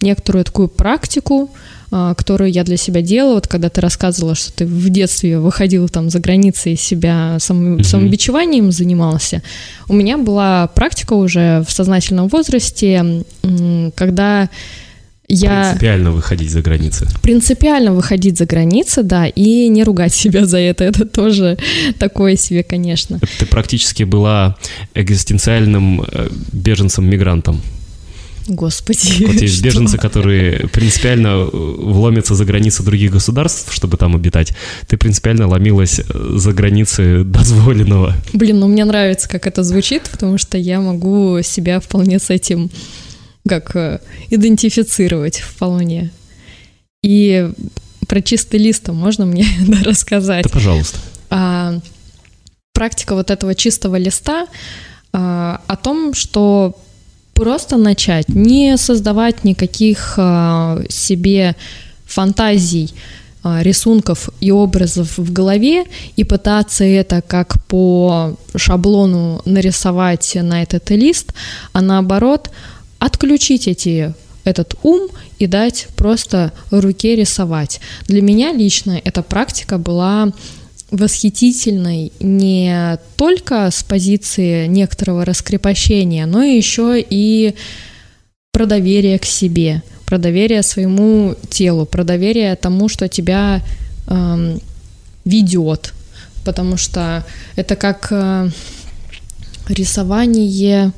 [0.01, 1.51] некоторую такую практику,
[1.91, 5.87] а, которую я для себя делала, вот когда ты рассказывала, что ты в детстве выходила
[5.87, 7.83] там за границы и себя само- Мгм.
[7.83, 9.41] самобичеванием занимался,
[9.87, 13.23] у меня была практика уже в сознательном возрасте,
[13.95, 14.49] когда
[15.29, 17.07] я Принципиально выходить за границы.
[17.21, 21.57] принципиально выходить за границы, да, и не ругать себя за это, это тоже
[21.99, 23.19] такое себе, конечно.
[23.37, 24.57] Ты практически была
[24.95, 27.61] экзистенциальным э, беженцем-мигрантом.
[28.47, 29.25] Господи.
[29.25, 29.63] Вот есть что?
[29.65, 34.53] беженцы, которые принципиально э, вломятся за границы других государств, чтобы там обитать.
[34.87, 38.15] Ты принципиально ломилась э, за границы дозволенного.
[38.33, 42.71] Блин, ну мне нравится, как это звучит, потому что я могу себя вполне с этим
[43.49, 46.11] как э, идентифицировать вполне.
[47.03, 47.49] И
[48.07, 50.43] про чистый лист можно мне да, рассказать.
[50.43, 50.97] Да, пожалуйста.
[51.29, 51.79] А,
[52.73, 54.47] практика вот этого чистого листа
[55.11, 56.77] а, о том, что
[57.33, 61.55] просто начать, не создавать никаких а, себе
[62.05, 62.93] фантазий,
[63.41, 65.85] а, рисунков и образов в голове
[66.17, 71.33] и пытаться это как по шаблону нарисовать на этот лист,
[71.71, 72.49] а наоборот
[72.99, 77.79] отключить эти этот ум и дать просто руке рисовать.
[78.07, 80.31] Для меня лично эта практика была
[80.91, 87.53] восхитительной не только с позиции некоторого раскрепощения, но еще и
[88.51, 93.61] про доверие к себе, про доверие своему телу, про доверие тому, что тебя
[94.07, 94.59] эм,
[95.25, 95.93] ведет,
[96.43, 97.23] потому что
[97.55, 98.49] это как э,
[99.67, 100.91] рисование,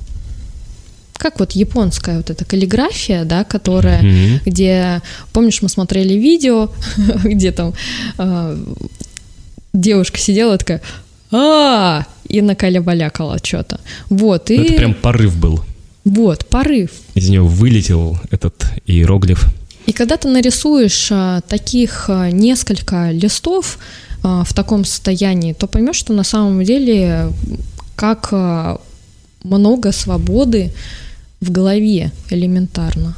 [1.21, 4.39] как вот японская вот эта каллиграфия, да, которая Мгм.
[4.45, 5.01] где,
[5.33, 6.71] помнишь, мы смотрели видео,
[7.23, 7.73] где там
[8.17, 8.57] э,
[9.73, 10.81] девушка сидела такая,
[11.31, 13.79] а и накалябалякала что-то.
[14.09, 15.61] Вот, и Это прям порыв был.
[16.05, 16.89] вот, порыв.
[17.13, 19.45] Из нее вылетел этот иероглиф.
[19.85, 23.77] И когда ты нарисуешь а, таких а, несколько листов
[24.23, 27.29] а, в таком состоянии, то поймешь, что на самом деле
[27.95, 28.33] как
[29.43, 30.71] много свободы
[31.41, 33.15] в голове элементарно.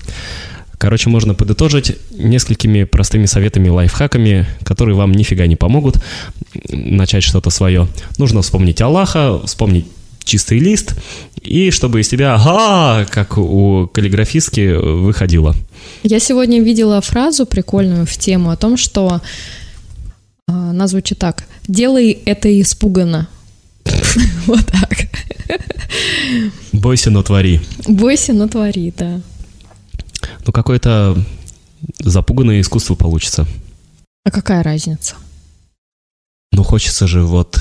[0.77, 5.97] Короче, можно подытожить несколькими простыми советами, лайфхаками, которые вам нифига не помогут
[6.69, 7.88] начать что-то свое.
[8.17, 9.86] Нужно вспомнить Аллаха, вспомнить
[10.23, 10.95] чистый лист,
[11.41, 15.55] и чтобы из тебя «ага», как у каллиграфистки, выходило.
[16.03, 19.21] Я сегодня видела фразу прикольную в тему о том, что
[20.47, 21.45] а, она звучит так.
[21.67, 23.27] «Делай это испуганно».
[24.47, 25.08] Вот так.
[26.71, 27.62] Бойся, но твори.
[27.88, 29.21] Бойся, но твори, да.
[30.45, 31.17] Ну, какое-то
[31.99, 33.45] запуганное искусство получится.
[34.26, 35.15] А какая разница?
[36.52, 37.60] Ну, хочется же вот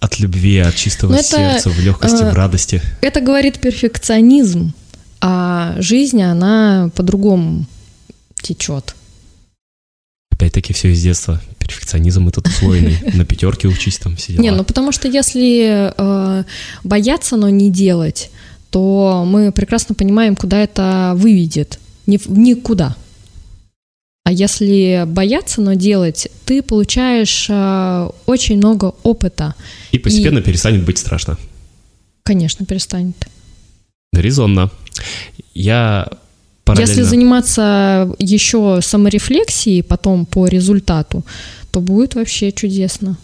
[0.00, 2.82] от любви, от чистого Ну, это, сердца, в легкости, э, в радости.
[3.00, 4.74] Это говорит перфекционизм,
[5.20, 7.66] а жизнь, она по-другому
[8.42, 8.94] течет.
[10.30, 11.40] Опять-таки все из детства.
[11.66, 12.98] Перфекционизм этот усвоенный.
[13.14, 14.42] На пятерке учись там все дела.
[14.42, 16.44] Не, ну потому что если э,
[16.82, 18.30] бояться, но не делать,
[18.70, 21.78] то мы прекрасно понимаем, куда это выведет.
[22.06, 22.96] Ни, никуда.
[24.24, 29.54] А если бояться, но делать, ты получаешь э, очень много опыта.
[29.92, 31.38] И постепенно перестанет быть страшно.
[32.22, 33.16] Конечно, перестанет.
[34.14, 34.70] Резонно.
[35.52, 36.08] Я
[36.74, 36.90] параллельно...
[36.90, 41.24] Если заниматься еще саморефлексией потом по результату,
[41.70, 43.16] то будет вообще чудесно.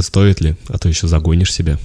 [0.00, 0.56] Стоит ли?
[0.68, 1.78] А то еще загонишь себя.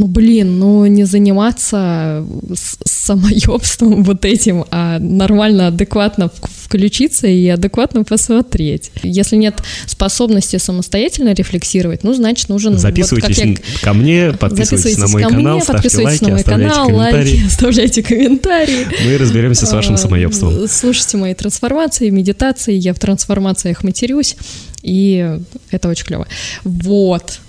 [0.00, 8.92] Ну, блин, ну не заниматься самоебством вот этим, а нормально, адекватно включиться и адекватно посмотреть.
[9.02, 12.74] Если нет способности самостоятельно рефлексировать, ну, значит, нужен...
[12.74, 16.24] вот Записывайтесь как я- ко мне, подписывайтесь на мой ко канал, мне, ставьте подписывайтесь лайки,
[16.24, 18.86] на мой канал, лайки, оставляйте комментарии.
[19.04, 20.68] Мы разберемся с вашим А, самоебством.
[20.68, 24.36] Слушайте мои трансформации, медитации, я в трансформациях матерюсь,
[24.80, 25.38] и
[25.72, 26.28] это очень клево.
[26.62, 27.40] Вот.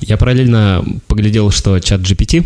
[0.00, 2.44] Я параллельно поглядел, что чат GPT,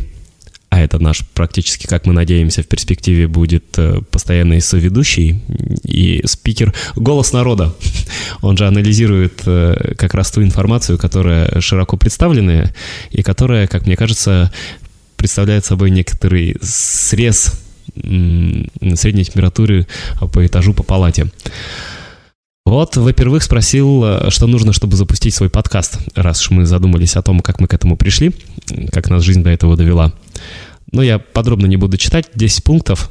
[0.70, 5.40] а это наш практически, как мы надеемся, в перспективе будет э, постоянный соведущий
[5.82, 7.74] и спикер «Голос народа».
[8.42, 12.74] Он же анализирует э, как раз ту информацию, которая широко представленная
[13.10, 14.52] и которая, как мне кажется,
[15.16, 17.60] представляет собой некоторый срез
[17.96, 19.86] средней температуры
[20.32, 21.28] по этажу по палате.
[22.68, 27.22] Вот, во-первых, спросил, э, что нужно, чтобы запустить свой подкаст, раз уж мы задумались о
[27.22, 28.34] том, как мы к этому пришли,
[28.92, 30.12] как нас жизнь до этого довела.
[30.92, 33.10] Но я подробно не буду читать, 10 пунктов.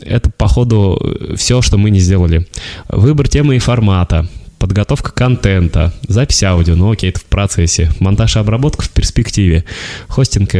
[0.00, 0.98] Это, походу,
[1.36, 2.48] все, что мы не сделали.
[2.88, 4.26] Выбор темы и формата,
[4.64, 9.66] подготовка контента, запись аудио, ну окей, это в процессе, монтаж и обработка в перспективе,
[10.08, 10.58] хостинг и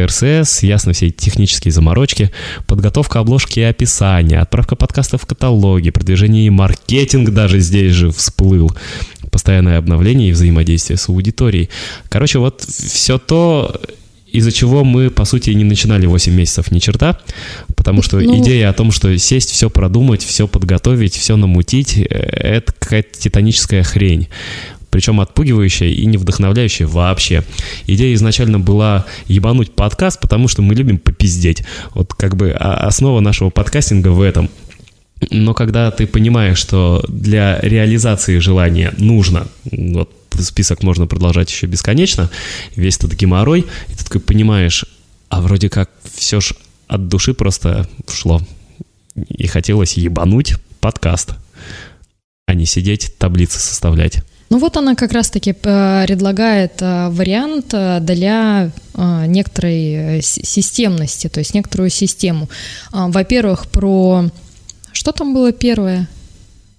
[0.61, 2.29] ясно все эти технические заморочки,
[2.67, 8.69] подготовка обложки и описания, отправка подкаста в каталоги, продвижение и маркетинг даже здесь же всплыл,
[9.31, 11.71] постоянное обновление и взаимодействие с аудиторией.
[12.07, 13.81] Короче, вот все то,
[14.37, 17.19] из-за чего мы, по сути, не начинали 8 месяцев ни черта,
[17.75, 22.03] потому что Ну- идея о том, что сесть, все продумать, все подготовить, все намутить, э,
[22.03, 24.27] это какая-то титаническая хрень.
[24.89, 27.43] Причем отпугивающая и не вдохновляющая вообще.
[27.85, 31.63] Идея изначально была ебануть подкаст, потому что мы любим попиздеть.
[31.93, 34.49] Вот как бы а- основа нашего подкастинга в этом.
[35.31, 42.29] Но когда ты понимаешь, что для реализации желания нужно, вот список можно продолжать еще бесконечно,
[42.75, 44.85] весь этот геморрой, и ты такой понимаешь,
[45.29, 46.53] а вроде как все ж
[46.87, 48.41] от души просто шло.
[49.29, 51.31] И хотелось ебануть подкаст,
[52.45, 54.23] а не сидеть таблицы составлять.
[54.49, 61.53] Ну вот она как раз-таки предлагает э, вариант э, для э, некоторой системности, то есть
[61.53, 62.49] некоторую систему.
[62.91, 64.29] Во-первых, про...
[65.05, 66.07] Что там было первое?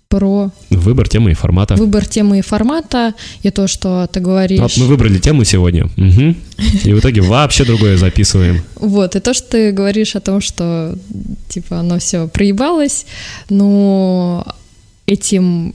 [0.09, 1.77] Про Выбор темы и формата.
[1.77, 4.59] выбор темы и формата, и то, что ты говоришь...
[4.59, 6.37] Вот мы выбрали тему сегодня, мгм.
[6.85, 8.63] и в итоге вообще другое записываем.
[8.75, 10.99] Вот, и то, что ты говоришь о том, что,
[11.49, 13.07] типа, оно все проебалось,
[13.49, 14.45] но
[15.07, 15.73] этим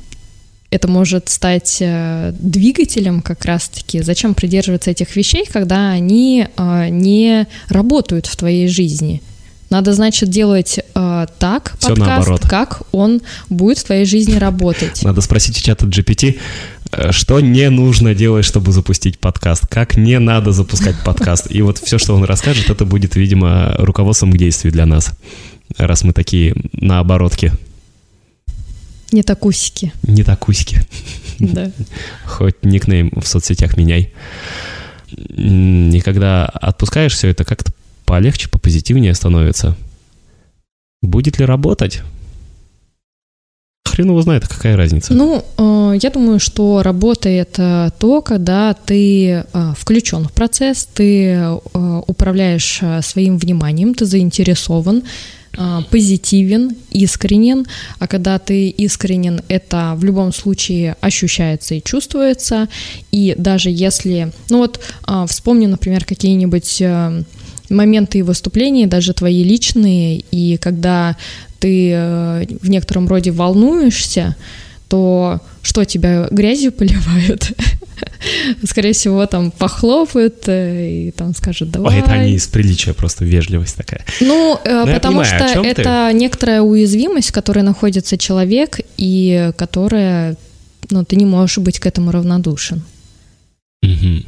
[0.72, 4.02] это может стать э, двигателем как раз-таки.
[4.02, 9.22] Зачем придерживаться этих вещей, когда они э, не работают в твоей жизни?
[9.72, 12.42] Надо, значит, делать э, так Всё подкаст, наоборот.
[12.42, 15.02] как он будет в твоей жизни работать.
[15.02, 16.38] Надо спросить у чата GPT,
[16.92, 21.48] э, что не нужно делать, чтобы запустить подкаст, как не надо запускать подкаст.
[21.50, 25.14] И вот все, что он расскажет, это будет, видимо, руководством к действию для нас,
[25.78, 27.54] раз мы такие на оборотке,
[29.14, 30.82] Не такусики, не такуськи.
[31.40, 31.72] да.
[32.26, 34.14] Хоть никнейм в соцсетях меняй.
[35.12, 37.72] И когда отпускаешь все это, как-то
[38.12, 39.78] полегче, попозитивнее становится.
[41.02, 42.02] Будет ли работать?
[43.86, 45.14] Хрен его знает, какая разница.
[45.14, 49.44] Ну, э, я думаю, что работает э, то, когда ты э,
[49.78, 51.58] включен в процесс, ты э,
[52.06, 55.04] управляешь своим вниманием, ты заинтересован,
[55.90, 57.66] позитивен, искренен,
[58.00, 62.68] а когда ты искренен, это в любом случае ощущается и чувствуется,
[63.12, 64.80] и даже если, ну вот
[65.28, 66.82] вспомни, например, какие-нибудь
[67.72, 71.16] моменты выступлений, даже твои личные, и когда
[71.60, 74.36] ты э, в некотором роде волнуешься,
[74.88, 77.52] то что тебя грязью поливают?
[78.66, 81.96] Скорее всего, там похлопают э, и там скажут, давай.
[81.96, 84.04] Ой, это они из приличия, просто вежливость такая.
[84.20, 86.18] Ну, э, Но потому понимаю, что это ты?
[86.18, 90.36] некоторая уязвимость, в которой находится человек, и которая,
[90.90, 92.84] ну, ты не можешь быть к этому равнодушен.
[93.84, 94.24] Угу.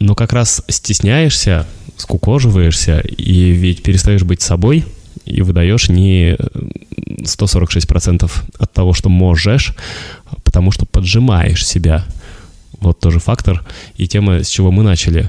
[0.00, 4.84] Но как раз стесняешься, скукоживаешься, и ведь перестаешь быть собой,
[5.24, 6.36] и выдаешь не
[7.22, 9.74] 146% от того, что можешь,
[10.44, 12.04] потому что поджимаешь себя.
[12.80, 13.64] Вот тоже фактор
[13.96, 15.28] и тема, с чего мы начали.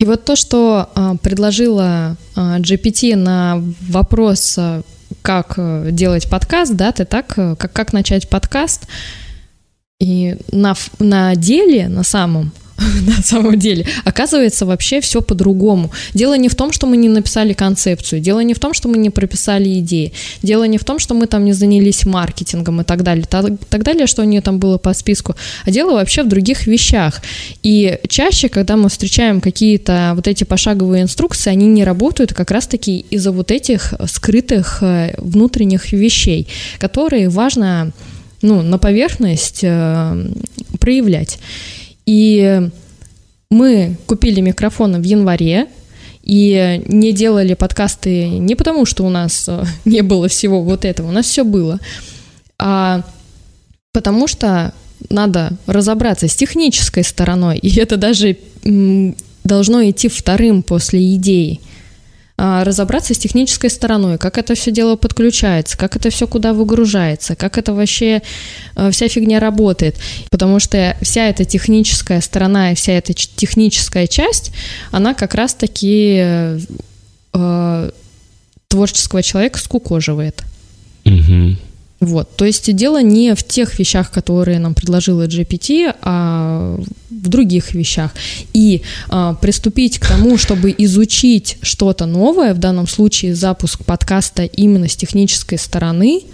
[0.00, 4.82] И вот то, что а, предложила а, GPT на вопрос, а,
[5.22, 8.86] как э, делать подкаст, да, ты так, э, как, как начать подкаст,
[10.00, 12.52] и на, на деле, на самом,
[13.06, 13.86] на самом деле.
[14.04, 15.90] Оказывается, вообще все по-другому.
[16.14, 18.96] Дело не в том, что мы не написали концепцию, дело не в том, что мы
[18.96, 23.02] не прописали идеи, дело не в том, что мы там не занялись маркетингом и так
[23.02, 26.28] далее, так, так далее, что у нее там было по списку, а дело вообще в
[26.28, 27.22] других вещах.
[27.62, 33.04] И чаще, когда мы встречаем какие-то вот эти пошаговые инструкции, они не работают как раз-таки
[33.10, 37.92] из-за вот этих скрытых э, внутренних вещей, которые важно
[38.42, 40.26] ну, на поверхность э,
[40.78, 41.38] проявлять.
[42.06, 42.68] И
[43.50, 45.68] мы купили микрофоны в январе,
[46.22, 51.08] и не делали подкасты не потому, что у нас э, не было всего вот этого,
[51.08, 51.78] у нас все было,
[52.58, 53.02] а
[53.92, 54.72] потому что
[55.10, 58.38] надо разобраться с технической стороной, и это даже
[59.44, 61.60] должно идти вторым после идеи.
[62.36, 67.36] А, разобраться с технической стороной, как это все дело подключается, как это все куда выгружается,
[67.36, 68.22] как это вообще
[68.74, 69.96] а, вся фигня работает.
[70.30, 74.50] Потому что вся эта техническая сторона и вся эта техническая часть,
[74.90, 76.58] она как раз-таки
[77.32, 77.90] э,
[78.68, 80.42] творческого человека скукоживает.
[81.04, 81.56] Угу.
[82.00, 86.78] Вот, то есть дело не в тех вещах, которые нам предложила GPT, а
[87.10, 88.12] в других вещах.
[88.52, 94.88] И а, приступить к тому, чтобы изучить что-то новое, в данном случае запуск подкаста именно
[94.88, 96.24] с технической стороны,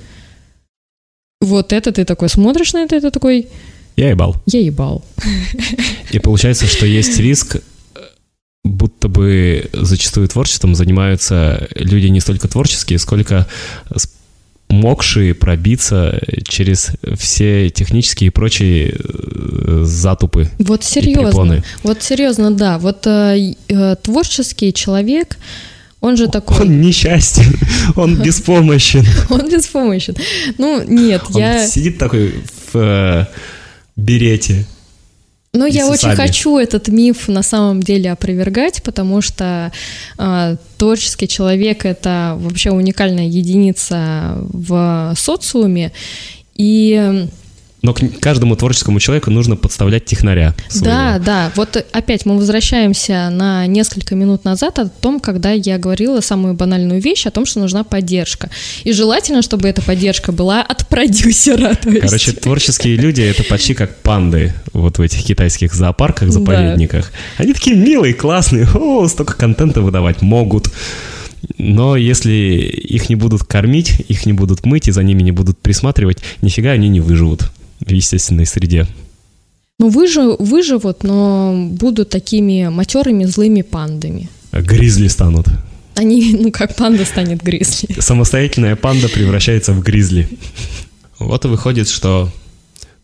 [1.40, 3.48] вот это ты такой смотришь на это, это такой...
[3.96, 4.36] Я ебал.
[4.46, 5.04] Я ебал.
[6.10, 7.58] И получается, что есть риск,
[8.64, 13.46] будто бы зачастую творчеством занимаются люди не столько творческие, сколько
[14.70, 20.48] могшие пробиться через все технические и прочие э, затупы.
[20.58, 21.62] Вот серьезно.
[21.82, 22.78] Вот серьезно, да.
[22.78, 25.38] Вот э, э, творческий человек,
[26.00, 26.60] он же такой...
[26.60, 27.52] Он несчастен,
[27.96, 29.04] он беспомощен.
[29.28, 30.16] Он беспомощен.
[30.56, 31.66] Ну, нет, я...
[31.66, 32.34] сидит такой
[32.72, 33.26] в э,
[33.96, 34.64] берете.
[35.52, 39.72] Ну, я очень хочу этот миф на самом деле опровергать, потому что
[40.16, 45.90] э, творческий человек это вообще уникальная единица в социуме.
[46.54, 47.26] И
[47.82, 50.54] но к каждому творческому человеку нужно подставлять технаря.
[50.68, 50.84] Своего.
[50.84, 51.52] Да, да.
[51.56, 57.00] Вот опять мы возвращаемся на несколько минут назад о том, когда я говорила самую банальную
[57.00, 58.50] вещь о том, что нужна поддержка.
[58.84, 61.76] И желательно, чтобы эта поддержка была от продюсера.
[62.00, 67.12] Короче, творческие люди это почти как панды вот в этих китайских зоопарках, заповедниках.
[67.38, 67.44] Да.
[67.44, 70.70] Они такие милые, классные, о, столько контента выдавать могут.
[71.56, 75.58] Но если их не будут кормить, их не будут мыть и за ними не будут
[75.58, 78.86] присматривать, нифига они не выживут в естественной среде.
[79.78, 84.28] Ну, выжив, выживут, но будут такими матерыми злыми пандами.
[84.52, 85.46] Гризли станут.
[85.94, 88.00] Они, ну как панда станет гризли.
[88.00, 90.28] Самостоятельная панда превращается в гризли.
[91.18, 92.30] Вот и выходит, что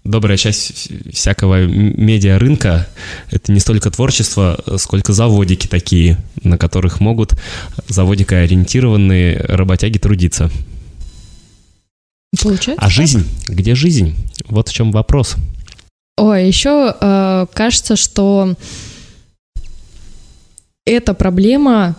[0.04, 2.88] добрая часть всякого медиа-рынка—
[3.30, 7.34] это не столько творчество, сколько заводики такие, на которых могут
[7.88, 10.50] заводика-ориентированные работяги трудиться.
[12.42, 12.84] Получается.
[12.84, 13.26] А жизнь?
[13.46, 14.14] Где жизнь?
[14.46, 15.36] Вот в чем вопрос.
[16.16, 18.54] Ой, еще э, кажется, что
[20.86, 21.96] эта проблема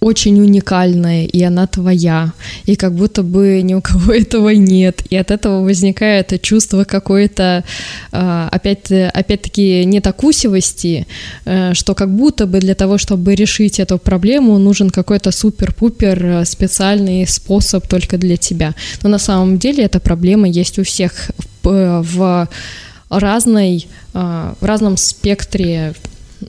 [0.00, 2.32] очень уникальная, и она твоя,
[2.64, 7.64] и как будто бы ни у кого этого нет, и от этого возникает чувство какой-то,
[8.12, 11.06] а, опять, опять-таки, нетокусивости,
[11.44, 16.44] э, что как будто бы для того, чтобы решить эту проблему, нужен какой-то супер-пупер э,
[16.44, 18.74] специальный способ только для тебя.
[19.02, 21.30] Но на самом деле эта проблема есть у всех
[21.62, 22.48] в
[23.10, 25.94] разной, а, в разном спектре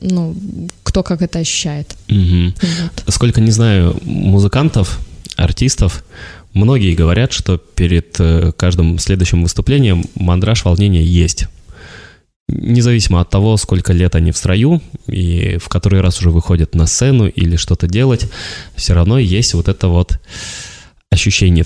[0.01, 0.35] ну,
[0.83, 1.95] кто как это ощущает.
[2.09, 2.53] Угу.
[2.61, 3.13] Вот.
[3.13, 4.99] Сколько не знаю музыкантов,
[5.35, 6.03] артистов,
[6.53, 11.47] многие говорят, что перед э, каждым следующим выступлением мандраж волнения есть.
[12.49, 16.87] Независимо от того, сколько лет они в строю и в который раз уже выходят на
[16.87, 18.25] сцену или что-то делать,
[18.75, 20.19] все равно есть вот это вот
[21.09, 21.65] ощущение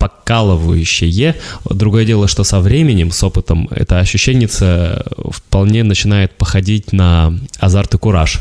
[0.00, 1.36] покалывающее.
[1.68, 7.98] Другое дело, что со временем, с опытом, это ощущение вполне начинает походить на азарт и
[7.98, 8.40] кураж.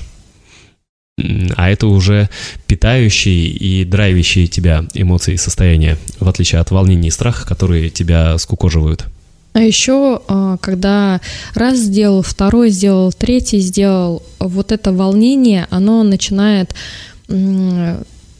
[1.57, 2.29] А это уже
[2.65, 8.37] питающие и драйвящие тебя эмоции и состояния, в отличие от волнений и страха, которые тебя
[8.37, 9.05] скукоживают.
[9.51, 11.19] А еще, а, когда
[11.55, 16.73] раз сделал, второй сделал, третий сделал, вот это волнение, оно начинает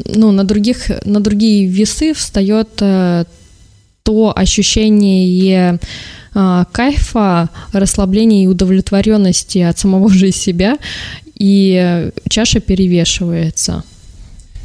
[0.06, 3.26] ну, на, других, на другие весы встает э,
[4.04, 5.80] то ощущение
[6.34, 10.78] э, кайфа, расслабления и удовлетворенности от самого же себя,
[11.36, 13.84] и чаша перевешивается.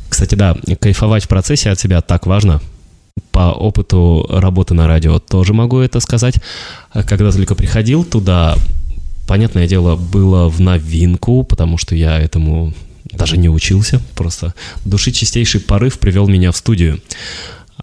[0.08, 2.60] Кстати, да, кайфовать в процессе от себя так важно.
[3.30, 6.36] По опыту работы на радио тоже могу это сказать.
[6.92, 8.56] Когда только приходил туда,
[9.26, 12.74] понятное дело, было в новинку, потому что я этому
[13.16, 14.54] даже не учился, просто
[14.84, 17.00] души чистейший порыв привел меня в студию.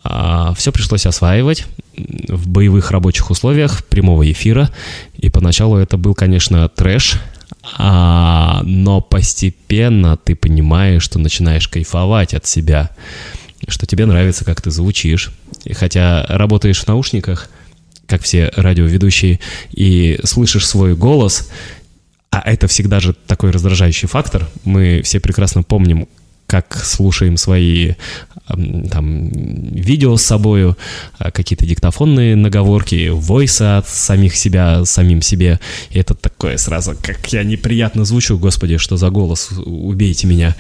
[0.04, 1.66] А, все пришлось осваивать
[1.96, 4.70] в боевых рабочих условиях прямого эфира,
[5.18, 7.20] и поначалу это был, конечно, трэш,
[7.78, 12.90] а, но постепенно ты понимаешь, что начинаешь кайфовать от себя,
[13.68, 15.32] что тебе нравится, как ты звучишь.
[15.66, 17.50] И хотя работаешь в наушниках,
[18.08, 19.40] как все радиоведущие,
[19.72, 21.50] и слышишь свой голос,
[22.32, 24.48] а это всегда же такой раздражающий фактор.
[24.64, 26.08] Мы все прекрасно помним,
[26.48, 27.94] как слушаем свои
[28.48, 30.78] там, видео с собою,
[31.18, 35.60] а, какие-то диктофонные наговорки, войсы от самих себя, самим себе.
[35.92, 40.56] И это такое сразу, как я неприятно звучу, господи, что за голос, убейте меня.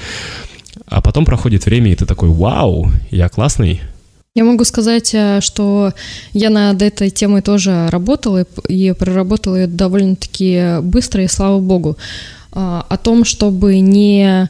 [0.85, 3.81] А потом проходит время, и ты такой, вау, я классный,
[4.33, 5.93] я могу сказать, э, что
[6.33, 11.97] я над этой темой тоже работала и проработала ее довольно-таки быстро, и слава богу,
[12.53, 14.49] а, о том, чтобы не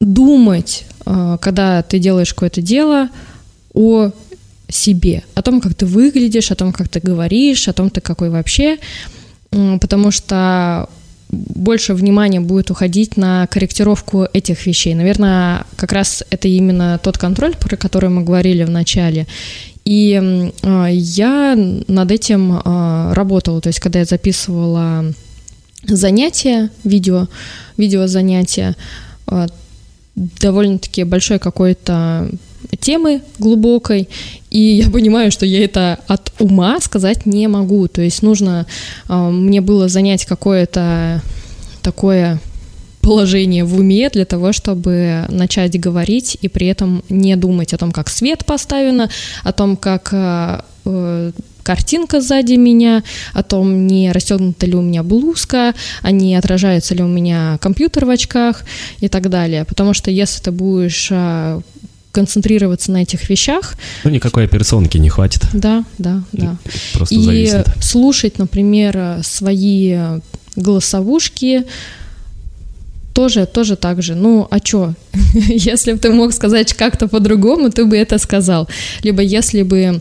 [0.00, 3.10] думать, а, когда ты делаешь какое-то дело,
[3.74, 4.10] о
[4.68, 8.30] себе, о том, как ты выглядишь, о том, как ты говоришь, о том, ты какой
[8.30, 8.78] вообще,
[9.50, 10.88] потому что
[11.34, 14.94] больше внимания будет уходить на корректировку этих вещей.
[14.94, 19.26] Наверное, как раз это именно тот контроль, про который мы говорили в начале.
[19.84, 21.54] И э, я
[21.88, 25.12] над этим э, работала, то есть когда я записывала
[25.86, 27.28] занятия, видео,
[27.76, 28.76] видео занятия,
[29.26, 29.46] э,
[30.14, 32.30] довольно-таки большой какой-то
[32.80, 34.08] темы глубокой,
[34.50, 37.88] и я понимаю, что я это от ума сказать не могу.
[37.88, 38.66] То есть нужно
[39.08, 41.22] э, мне было занять какое-то
[41.82, 42.40] такое
[43.04, 47.92] положение в уме для того, чтобы начать говорить и при этом не думать о том,
[47.92, 49.10] как свет поставлено,
[49.42, 51.32] о том, как э, э
[51.64, 53.02] картинка сзади меня,
[53.32, 58.04] о том, не расстегнута ли у меня блузка, а не отражается ли у меня компьютер
[58.04, 58.64] в очках
[59.00, 59.64] и так далее.
[59.64, 61.60] Потому что если ты будешь э,
[62.14, 63.74] концентрироваться на этих вещах.
[64.04, 65.42] Ну, никакой операционки не хватит.
[65.52, 66.56] Да, да, да.
[66.94, 67.66] Просто и зависит.
[67.80, 69.98] слушать, например, свои
[70.56, 71.64] голосовушки,
[73.14, 74.14] тоже, тоже так же.
[74.14, 74.94] Ну, а чё?
[75.48, 78.68] если бы ты мог сказать как-то по-другому, ты бы это сказал.
[79.04, 80.00] Либо если бы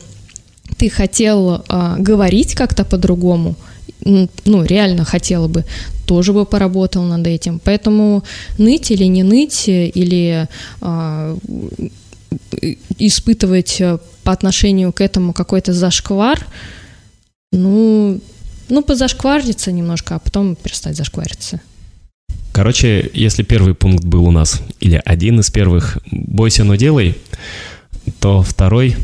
[0.77, 3.55] ты хотел а, говорить как-то по-другому,
[4.45, 5.63] ну, реально хотела бы,
[6.05, 7.59] тоже бы поработал над этим.
[7.63, 8.23] Поэтому
[8.57, 10.47] ныть или не ныть, или
[10.81, 11.37] а,
[12.97, 16.45] испытывать э, по отношению к этому какой-то зашквар,
[17.51, 18.19] ну,
[18.69, 21.61] ну, позашквариться немножко, а потом перестать зашквариться.
[22.51, 27.17] Короче, если первый пункт был у нас, или один из первых, бойся, но делай,
[28.19, 28.95] то второй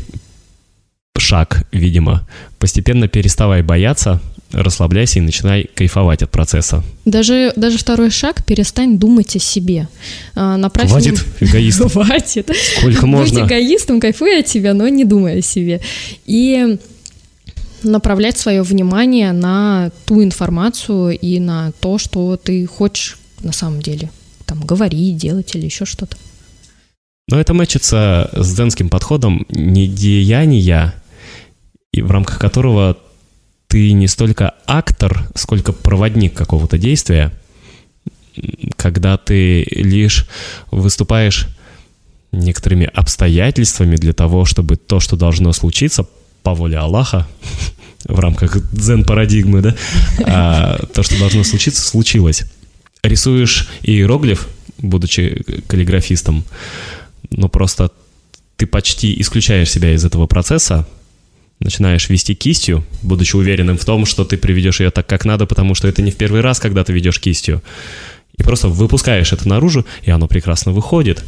[1.18, 2.26] шаг, видимо,
[2.58, 4.20] постепенно переставай бояться,
[4.52, 6.82] расслабляйся и начинай кайфовать от процесса.
[7.04, 9.88] Даже, даже второй шаг– перестань думать о себе.
[10.34, 11.48] А, направь Хватит, ним...
[11.48, 11.80] эгоист.
[11.92, 12.50] Хватит.
[12.78, 13.40] Сколько можно?
[13.40, 15.80] Будь эгоистом, кайфуй от себя, но не думай о себе.
[16.26, 16.78] И
[17.82, 24.10] направлять свое внимание на ту информацию и на то, что ты хочешь на самом деле
[24.46, 26.16] там говорить, делать или еще что-то.
[27.28, 30.94] Но это мэчится с дзенским подходом недеяния,
[31.92, 32.98] и в рамках которого
[33.70, 37.32] ты не столько актор, сколько проводник какого-то действия,
[38.76, 40.26] когда ты лишь
[40.72, 41.46] выступаешь
[42.32, 46.04] некоторыми обстоятельствами для того, чтобы то, что должно случиться
[46.42, 47.28] по воле Аллаха,
[48.06, 49.76] в рамках дзен-парадигмы, да,
[50.24, 52.42] а то, что должно случиться, случилось.
[53.04, 54.48] Рисуешь иероглиф,
[54.78, 56.44] будучи каллиграфистом,
[57.30, 57.92] но просто
[58.56, 60.88] ты почти исключаешь себя из этого процесса,
[61.60, 65.74] начинаешь вести кистью, будучи уверенным в том, что ты приведешь ее так, как надо, потому
[65.74, 67.62] что это не в первый раз, когда ты ведешь кистью.
[68.38, 71.22] И просто выпускаешь это наружу, и оно прекрасно выходит.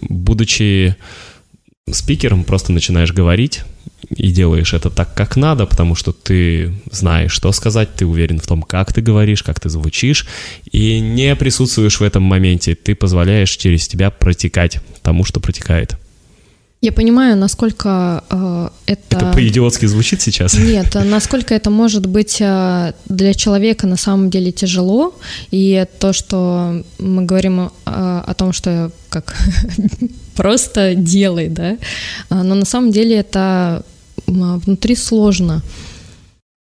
[0.00, 0.96] Будучи
[1.90, 3.62] спикером, просто начинаешь говорить
[4.10, 8.46] и делаешь это так, как надо, потому что ты знаешь, что сказать, ты уверен в
[8.46, 10.26] том, как ты говоришь, как ты звучишь,
[10.70, 12.74] и не присутствуешь в этом моменте.
[12.74, 15.96] Ты позволяешь через тебя протекать тому, что протекает.
[16.86, 19.16] Я понимаю, насколько э, это...
[19.16, 20.54] Это по-идиотски звучит сейчас?
[20.58, 25.12] Нет, а насколько это может быть э, для человека на самом деле тяжело,
[25.50, 29.34] и то, что мы говорим э, о том, что как
[30.36, 31.76] просто делай, да,
[32.28, 33.82] а, но на самом деле это
[34.28, 35.62] внутри сложно.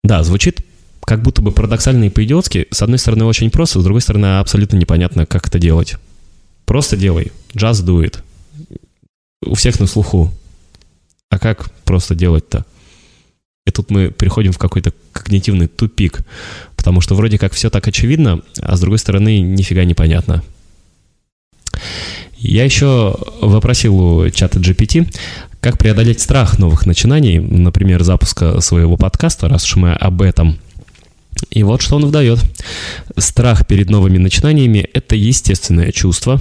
[0.03, 0.61] Да, звучит
[1.03, 2.67] как будто бы парадоксально и по-идиотски.
[2.73, 5.95] С одной стороны, очень просто, с другой стороны, абсолютно непонятно, как это делать.
[6.67, 7.31] Просто делай.
[7.55, 8.19] Just do it
[9.45, 10.33] у всех на слуху.
[11.31, 12.65] А как просто делать-то?
[13.67, 16.21] И тут мы приходим в какой-то когнитивный тупик,
[16.77, 20.43] потому что вроде как все так очевидно, а с другой стороны нифига непонятно.
[22.37, 25.15] Я еще вопросил у чата GPT,
[25.61, 30.59] как преодолеть страх новых начинаний, например, запуска своего подкаста, раз уж мы об этом.
[31.51, 32.39] И вот что он выдает.
[33.17, 36.41] Страх перед новыми начинаниями– это естественное чувство,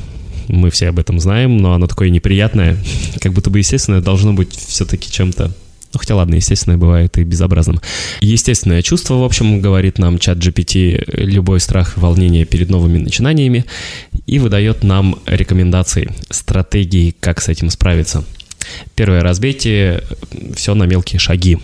[0.50, 2.78] мы все об этом знаем, но оно такое неприятное,
[3.22, 5.54] как будто бы естественное должно быть все-таки чем-то
[5.91, 7.82] ну, хотя ладно, естественное бывает и безобразным.
[8.22, 13.66] Естественное чувство, в общем, говорит нам чат GPT, любой страх и волнение перед новыми начинаниями
[14.28, 18.24] и выдает нам рекомендации, стратегии, как с этим справиться.
[18.93, 20.04] Первое, разбейте
[20.56, 21.58] все на мелкие шаги.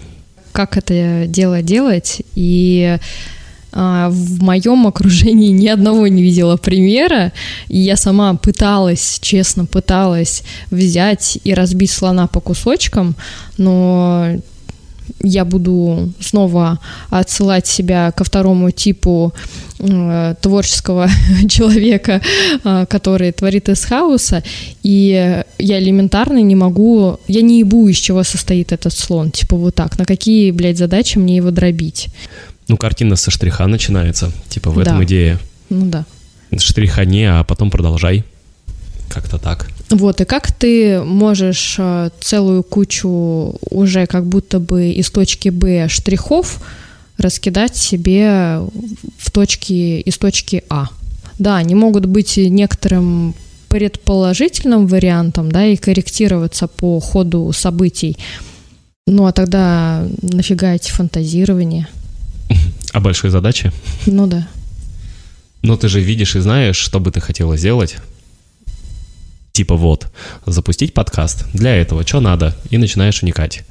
[0.54, 2.98] Как это дело делать и
[3.76, 7.34] в моем окружении ни одного не видела примера,
[7.68, 13.16] и я сама пыталась, честно пыталась взять и разбить слона по кусочкам,
[13.58, 14.38] но
[15.22, 19.34] я буду снова отсылать себя ко второму типу
[19.80, 21.10] э, творческого
[21.50, 22.22] человека,
[22.64, 24.44] э, который творит из хаоса,
[24.84, 29.76] и я элементарно не могу, я не ебу, из чего состоит этот слон, типа вот
[29.76, 32.08] так, на какие, блядь, задачи мне его дробить.
[32.68, 34.32] Ну, картина со штриха начинается.
[34.50, 35.04] Типа в этом да.
[35.06, 35.40] идея.
[35.70, 36.06] Ну да.
[36.58, 38.24] Штриха не, а потом продолжай.
[39.10, 39.70] Как-то так.
[39.90, 45.88] Вот, и как ты можешь э, целую кучу уже как будто бы из точки Б
[45.90, 46.60] штрихов
[47.18, 48.62] раскидать себе
[49.18, 50.88] в точке, из точки А?
[51.38, 53.36] Да, они могут быть некоторым
[53.70, 58.18] предположительным вариантом, да, и корректироваться по ходу событий.
[59.06, 61.88] Ну а тогда нафига эти фантазирования?
[62.96, 63.74] А большой задачи?
[64.06, 64.48] Ну да.
[65.64, 67.98] Но ты же видишь и знаешь, что бы ты хотела сделать.
[69.52, 70.10] Типа вот,
[70.46, 71.46] запустить подкаст.
[71.52, 72.56] Для этого что надо?
[72.70, 73.66] И начинаешь уникать.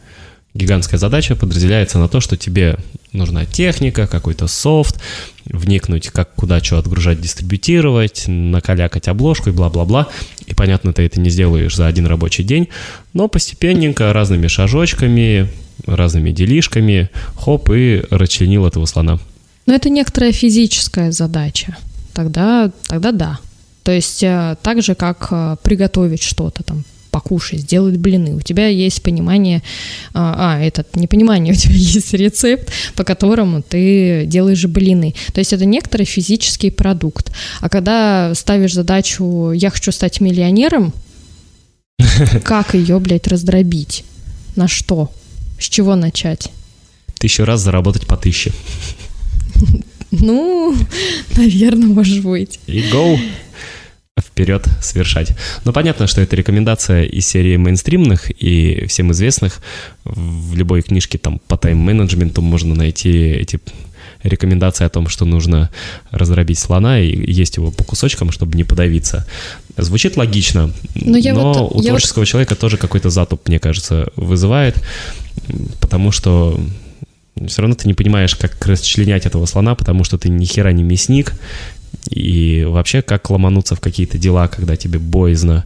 [0.53, 2.77] Гигантская задача подразделяется на то, что тебе
[3.13, 5.01] нужна техника, какой-то софт,
[5.47, 10.09] вникнуть, как куда что отгружать, дистрибутировать, накалякать обложку и бла-бла-бла.
[10.45, 12.69] И понятно, ты это не сделаешь за один рабочий день,
[13.15, 15.49] но постепенненько, разными шажочками,
[15.87, 19.19] разными делишками, хоп, и расчленил этого слона.
[19.67, 21.77] Но это некоторая физическая задача.
[22.13, 23.39] Тогда, тогда да.
[23.83, 28.35] То есть э, так же, как э, приготовить что-то там, покушай, сделать блины.
[28.35, 29.63] У тебя есть понимание,
[30.15, 35.15] а, а этот не понимание, у тебя есть рецепт, по которому ты делаешь блины.
[35.33, 37.31] То есть это некоторый физический продукт.
[37.61, 40.93] А когда ставишь задачу «я хочу стать миллионером»,
[42.45, 44.05] как ее, блядь, раздробить?
[44.57, 45.13] На что?
[45.59, 46.51] С чего начать?
[47.19, 48.53] Тысячу раз заработать по тысяче.
[50.11, 50.77] Ну,
[51.37, 52.61] наверное, может быть.
[52.67, 53.19] И go
[54.21, 55.33] вперед совершать.
[55.65, 59.61] Но понятно, что это рекомендация из серии мейнстримных и всем известных.
[60.05, 63.61] В любой книжке там по тайм-менеджменту можно найти эти
[64.25, 65.71] рекомендации о том, что нужно
[66.11, 69.27] раздробить слона и есть его по кусочкам, чтобы не подавиться.
[69.77, 72.29] Звучит логично, но, ну, я но вот, у творческого вот...
[72.29, 74.77] человека тоже какой-то затуп, мне кажется, вызывает,
[75.81, 76.59] потому что
[77.47, 80.83] все равно ты не понимаешь, как расчленять этого слона, потому что ты ни хера не
[80.83, 81.35] мясник,
[82.11, 85.65] и вообще как ломануться в какие-то дела, когда тебе боязно.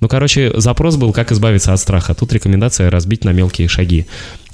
[0.00, 2.14] Ну, короче, запрос был, как избавиться от страха.
[2.14, 4.06] Тут рекомендация разбить на мелкие шаги.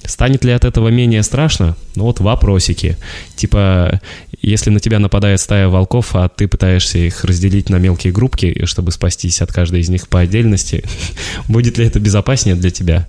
[0.04, 1.76] Станет ли от этого менее страшно?
[1.94, 2.96] Ну вот вопросики.
[3.34, 4.00] Типа,
[4.40, 8.92] если на тебя нападает стая волков, а ты пытаешься их разделить на мелкие группки, чтобы
[8.92, 10.84] спастись от каждой из них по отдельности,
[11.48, 13.08] будет ли это безопаснее для тебя?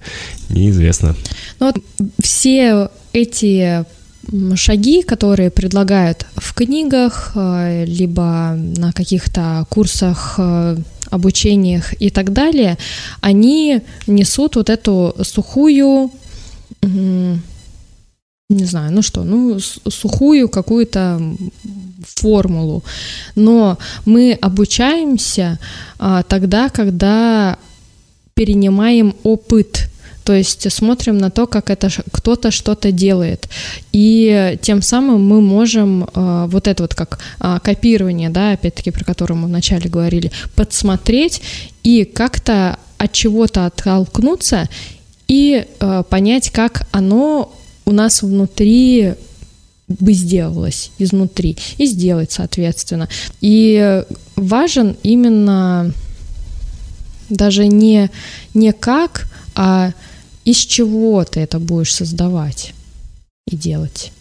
[0.49, 1.15] Неизвестно.
[1.59, 1.84] Ну вот
[2.21, 3.86] все эти
[4.55, 10.77] шаги, которые предлагают в книгах, э, либо на каких-то курсах э,
[11.09, 12.77] обучениях и так далее,
[13.21, 16.11] они несут вот эту сухую,
[18.50, 21.22] не знаю, ну что, ну сухую какую-то
[22.02, 22.84] формулу,
[23.36, 25.60] но мы обучаемся
[26.00, 27.60] а, тогда, когда
[28.34, 29.89] перенимаем опыт
[30.24, 33.50] то есть смотрим на то, как это кто-то что-то делает.
[33.91, 39.04] И тем самым мы можем э, вот это вот как э, копирование, да, опять-таки, про
[39.04, 41.41] которое мы вначале говорили, подсмотреть
[41.82, 44.70] и как-то от чего-то оттолкнуться
[45.28, 47.52] и э, понять, как оно
[47.90, 49.16] у нас внутри
[49.88, 53.10] бы сделалось изнутри и сделать, соответственно.
[53.42, 54.04] И
[54.36, 55.92] важен именно
[57.30, 58.12] даже не,
[58.54, 59.94] не как, а
[60.46, 62.74] из чего ты это будешь создавать
[63.48, 64.12] и делать.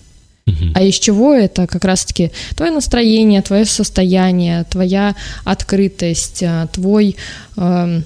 [0.74, 5.14] А из чего это как раз-таки твое настроение, твое состояние, твоя
[5.44, 7.16] открытость, а, твой
[7.58, 8.00] э,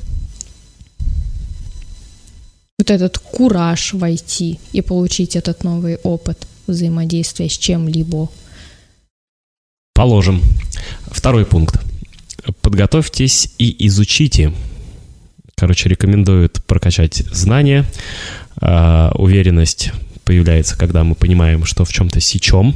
[2.82, 8.28] вот этот кураж войти и получить этот новый опыт взаимодействия с чем-либо.
[9.94, 10.42] Положим.
[11.06, 11.80] Второй пункт.
[12.60, 14.52] Подготовьтесь и изучите
[15.54, 17.84] Короче, рекомендуют прокачать знания.
[18.56, 19.92] А, уверенность
[20.24, 22.74] появляется, когда мы понимаем, что в чем-то сечем,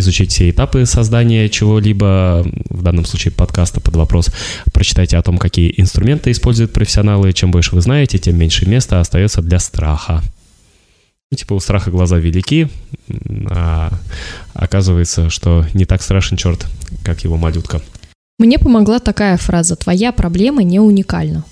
[0.00, 4.30] изучить все этапы создания чего-либо, в данном случае подкаста под вопрос,
[4.72, 9.40] прочитайте о том, какие инструменты используют профессионалы, чем больше вы знаете, тем меньше места остается
[9.40, 10.22] для страха.
[11.30, 12.68] Ну, типа у страха глаза велики,
[13.50, 13.92] а
[14.52, 16.66] оказывается, что не так страшен черт,
[17.04, 17.80] как его малютка.
[18.38, 21.44] Мне помогла такая фраза «Твоя проблема не уникальна»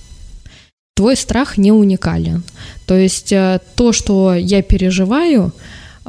[0.99, 2.43] твой страх не уникален.
[2.85, 5.53] То есть э, то, что я переживаю,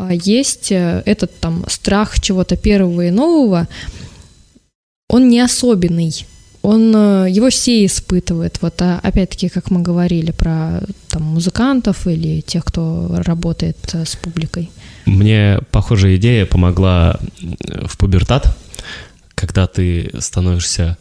[0.09, 3.67] есть э, этот там страх чего-то первого и нового,
[5.09, 6.25] он не особенный.
[6.61, 6.91] Он,
[7.25, 8.61] его все испытывают.
[8.61, 14.69] Вот а, опять-таки, как мы говорили про там, музыкантов или тех, кто работает с публикой.
[15.05, 17.17] Мне похожая идея помогла
[17.85, 18.55] в пубертат
[19.39, 20.97] когда ты становишься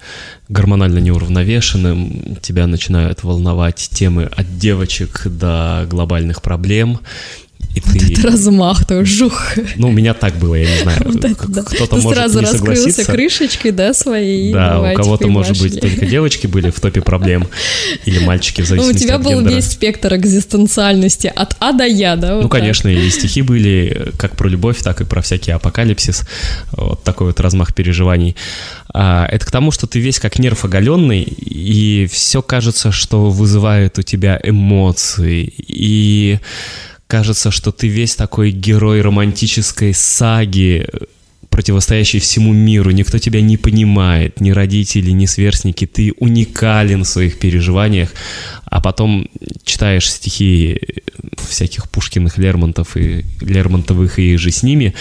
[0.49, 7.01] гормонально неуравновешенным, тебя начинают волновать темы от девочек до глобальных проблем,
[7.79, 8.13] и вот ты...
[8.13, 9.55] это размах, то жух.
[9.77, 11.03] Ну, у меня так было, я не знаю.
[11.05, 11.63] Вот это, да.
[11.63, 14.53] Кто-то ты может сразу не раскрылся крышечкой, да, своей.
[14.53, 17.49] Да, у кого-то, может быть, только девочки были в топе проблем,
[18.05, 19.55] или мальчики, в зависимости ну, у тебя был гендера.
[19.55, 22.35] весь спектр экзистенциальности, от А до Я, да?
[22.37, 22.61] Вот ну, так.
[22.61, 26.25] конечно, и стихи были как про любовь, так и про всякий апокалипсис.
[26.73, 28.37] Вот такой вот размах переживаний.
[28.93, 33.99] А, это к тому, что ты весь как нерв оголенный, и все кажется, что вызывает
[33.99, 36.39] у тебя эмоции, и
[37.09, 40.87] кажется, что ты весь такой герой романтической саги,
[41.59, 47.41] противостоящий всему миру, никто тебя не понимает, ни родители, ни сверстники, ты уникален в своих
[47.41, 48.11] переживаниях,
[48.65, 49.29] а потом
[49.65, 50.81] читаешь стихи
[51.37, 54.95] всяких Пушкиных, Лермонтов и Лермонтовых и же с ними,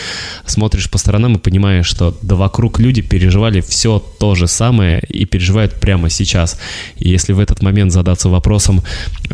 [0.48, 5.26] смотришь по сторонам и понимаешь, что да вокруг люди переживали все то же самое и
[5.26, 6.60] переживают прямо сейчас.
[6.98, 8.82] И если в этот момент задаться вопросом,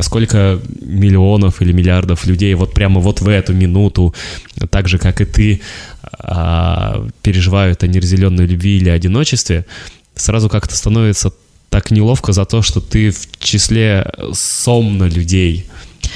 [0.02, 4.14] сколько миллионов или миллиардов людей вот прямо вот в эту минуту,
[4.70, 5.62] так же, как и ты,
[6.20, 9.66] а, переживают о неразделенной любви или одиночестве,
[10.16, 11.32] сразу как-то становится
[11.70, 15.66] так неловко за то, что ты в числе сомно людей.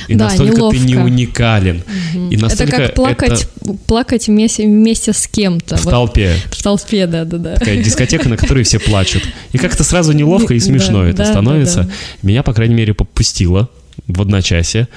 [0.08, 0.78] И да, настолько неловко.
[0.78, 1.84] ты не уникален.
[2.14, 2.30] Угу.
[2.30, 3.74] И настолько это как плакать, это...
[3.88, 5.78] плакать вместе, вместе с кем-то.
[5.78, 5.92] В вот.
[5.92, 6.36] толпе.
[6.52, 7.56] В толпе, да, да, да.
[7.56, 9.24] Такая дискотека, на которой все плачут.
[9.52, 11.84] И как-то сразу неловко и смешно да, это да, становится.
[11.84, 11.94] Да, да.
[12.22, 13.70] Меня, по крайней мере, попустило
[14.06, 14.88] в одночасье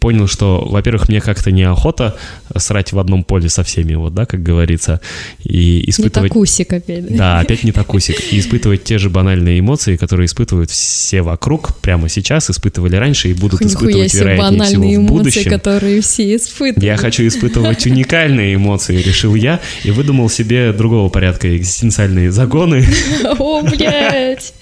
[0.00, 2.16] понял, что, во-первых, мне как-то неохота
[2.56, 5.00] срать в одном поле со всеми, вот, да, как говорится,
[5.42, 6.24] и испытывать...
[6.24, 7.06] Не такусик опять.
[7.08, 8.32] Да, да опять не такусик.
[8.32, 13.34] И испытывать те же банальные эмоции, которые испытывают все вокруг прямо сейчас, испытывали раньше и
[13.34, 15.42] будут испытывать, вероятнее всего, в будущем.
[15.42, 16.82] эмоции, которые все испытывают.
[16.82, 22.86] Я хочу испытывать уникальные эмоции, решил я, и выдумал себе другого порядка экзистенциальные загоны.
[23.38, 24.54] О, блядь!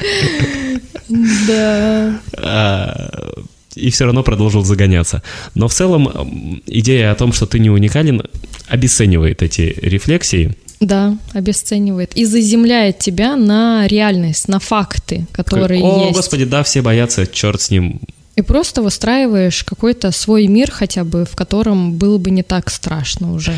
[1.46, 2.18] Да.
[3.74, 5.22] И все равно продолжил загоняться.
[5.54, 8.22] Но в целом идея о том, что ты не уникален,
[8.68, 10.56] обесценивает эти рефлексии.
[10.80, 12.16] Да, обесценивает.
[12.16, 16.10] И заземляет тебя на реальность, на факты, которые О, есть.
[16.10, 18.00] О, господи, да, все боятся, черт с ним.
[18.34, 23.32] И просто выстраиваешь какой-то свой мир хотя бы, в котором было бы не так страшно
[23.32, 23.54] уже.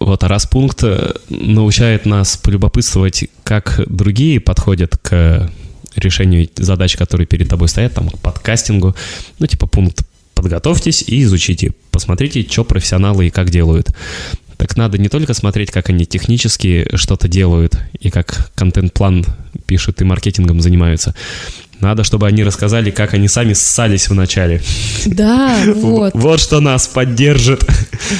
[0.00, 5.50] Вот, а раз пункт э, научает нас полюбопытствовать, как другие подходят к
[5.96, 8.94] решению задач, которые перед тобой стоят, там, к подкастингу,
[9.38, 10.02] ну, типа пункт
[10.34, 13.90] подготовьтесь и изучите, посмотрите, что профессионалы и как делают.
[14.56, 19.24] так надо не только смотреть, как они технически что-то делают и как контент-план
[19.66, 21.14] пишут и маркетингом занимаются.
[21.80, 24.60] Надо, чтобы они рассказали, как они сами ссались в начале.
[25.06, 26.12] Да, вот.
[26.14, 27.64] Вот что нас поддержит.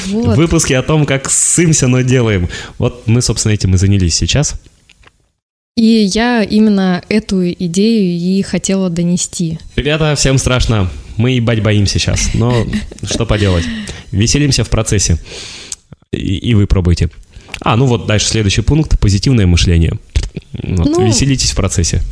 [0.06, 0.36] Вот.
[0.36, 2.48] Выпуски о том, как ссымся, но делаем.
[2.78, 4.54] Вот мы, собственно, этим и занялись сейчас.
[5.76, 9.58] И я именно эту идею и хотела донести.
[9.76, 10.90] Ребята, всем страшно.
[11.16, 12.34] Мы ебать боимся сейчас.
[12.34, 12.66] Но
[13.04, 13.64] что поделать.
[14.10, 15.18] Веселимся в процессе.
[16.12, 17.08] И, и вы пробуйте.
[17.60, 18.98] А, ну вот дальше следующий пункт.
[18.98, 19.98] Позитивное мышление.
[20.52, 21.06] Вот, Ну.
[21.06, 22.02] Веселитесь в процессе.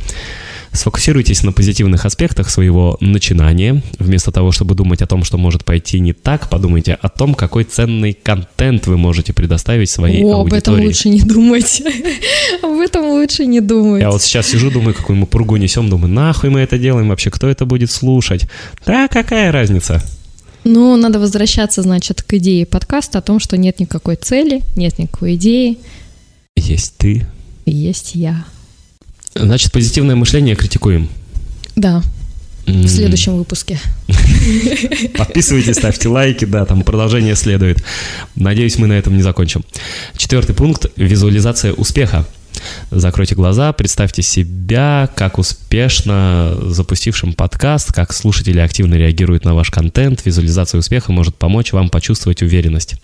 [0.71, 3.81] Сфокусируйтесь на позитивных аспектах своего начинания.
[3.97, 7.63] Вместо того, чтобы думать о том, что может пойти не так, подумайте о том, какой
[7.63, 10.85] ценный контент вы можете предоставить своей О, об этом аудитории.
[10.87, 11.81] лучше не думать.
[12.63, 14.01] Об этом лучше не думать.
[14.01, 17.29] Я вот сейчас сижу, думаю, какую мы пургу несем, думаю, нахуй мы это делаем вообще,
[17.31, 18.47] кто это будет слушать?
[18.85, 20.03] Да, какая разница?
[20.65, 25.35] Ну, надо возвращаться, значит, к идее подкаста о том, что нет никакой цели, нет никакой
[25.35, 25.79] идеи,
[26.55, 27.25] Есть ты.
[27.65, 28.45] есть я.
[29.35, 31.09] Значит, позитивное мышление критикуем.
[31.75, 32.03] Да,
[32.65, 33.79] в следующем выпуске.
[35.17, 37.83] Подписывайтесь, ставьте лайки, да, там продолжение следует.
[38.35, 39.63] Надеюсь, мы на этом не закончим.
[40.15, 42.25] Четвертый пункт– визуализация успеха.
[42.91, 50.25] Закройте глаза, представьте себя как успешно запустившим подкаст, как слушатели активно реагируют на ваш контент.
[50.25, 52.95] Визуализация успеха может помочь вам почувствовать уверенность.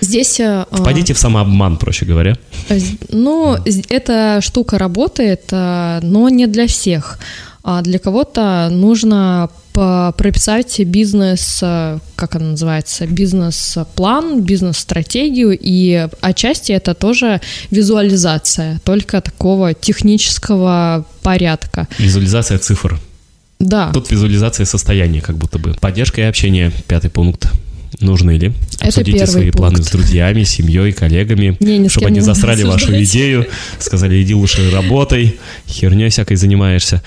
[0.00, 0.40] Здесь...
[0.40, 2.36] э, Впадите в самообман, проще говоря.
[2.68, 2.78] э,
[3.10, 3.56] Ну,
[3.88, 7.18] эта штука работает, э, но не для всех.
[7.64, 16.94] А для кого-то нужно прописать бизнес, э, как она называется, бизнес-план, бизнес-стратегию, и отчасти это
[16.94, 21.86] тоже визуализация, только такого технического порядка.
[21.98, 22.98] Визуализация цифр.
[23.60, 25.74] Да, Тут визуализация состояния, как будто бы.
[25.80, 26.72] Поддержка и общение.
[26.88, 27.46] Пятый пункт.
[28.00, 28.52] Нужны ли?
[28.80, 29.88] Это Обсудите свои планы пункт.
[29.88, 33.46] с друзьями, семьей, коллегами, Не, с чтобы они не засрали вашу идею,
[33.78, 35.38] сказали, иди лучше работай,
[35.68, 37.02] херней всякой занимаешься.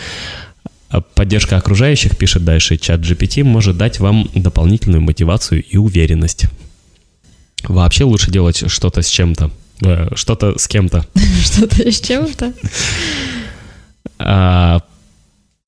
[0.90, 6.46] А Поддержка окружающих, пишет дальше чат GPT, может дать вам дополнительную мотивацию и уверенность.
[7.64, 9.52] Вообще лучше делать что-то с чем-то.
[9.82, 11.06] Э, Что-то с кем-то.
[11.44, 12.54] что-то с чем-то.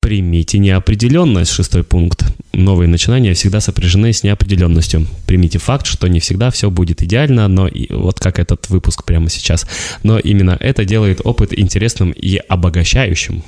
[0.08, 2.24] Примите неопределенность, шестой пункт.
[2.54, 5.06] Новые начинания всегда сопряжены с неопределенностью.
[5.26, 9.28] Примите факт, что не всегда все будет идеально, но и, вот как этот выпуск прямо
[9.28, 9.66] сейчас.
[10.02, 13.44] Но именно это делает опыт интересным и обогащающим.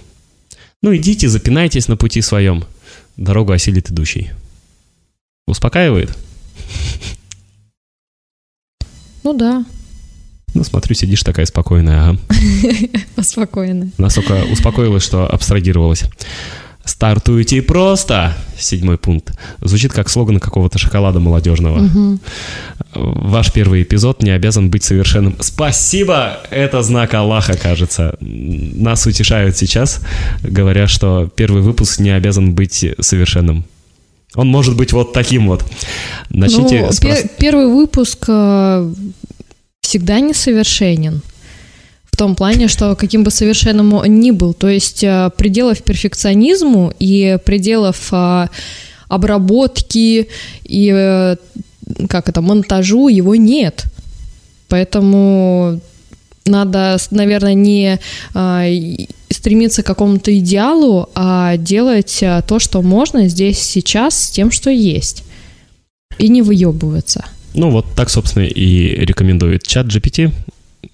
[0.82, 2.64] Ну идите, запинайтесь на пути своем.
[3.16, 4.28] Дорогу осилит идущий.
[5.46, 6.14] Успокаивает?
[9.24, 9.64] Ну да,
[10.54, 12.18] Ну, смотрю, сидишь такая спокойная, ага.
[13.22, 13.90] спокойно.
[13.98, 16.04] Настолько успокоилась, что абстрагировалась.
[16.84, 18.34] Стартуйте просто!
[18.58, 19.32] Седьмой пункт.
[19.60, 22.18] Звучит как слоган какого-то шоколада молодежного.
[22.94, 25.36] Ваш первый эпизод не обязан быть совершенным.
[25.40, 26.40] Спасибо!
[26.50, 28.16] Это знак Аллаха, кажется.
[28.20, 30.00] Нас утешают сейчас,
[30.42, 33.64] говоря, что первый выпуск не обязан быть совершенным.
[34.34, 35.64] Он может быть вот таким вот.
[36.30, 38.92] Начните Ну, с пе- прост- первый выпуск э,
[39.90, 41.20] всегда несовершенен.
[42.12, 44.54] В том плане, что каким бы совершенным он ни был.
[44.54, 48.46] То есть э, пределов перфекционизму и пределов э,
[49.08, 50.28] обработки
[50.62, 51.36] и э,
[52.08, 53.84] как это, монтажу его нет.
[54.68, 55.80] Поэтому
[56.46, 57.98] надо, наверное, не
[59.28, 65.24] стремиться к какому-то идеалу, а делать то, что можно здесь сейчас с тем, что есть.
[66.18, 67.24] И не выебываться.
[67.54, 70.32] Ну вот так, собственно, и рекомендует чат GPT.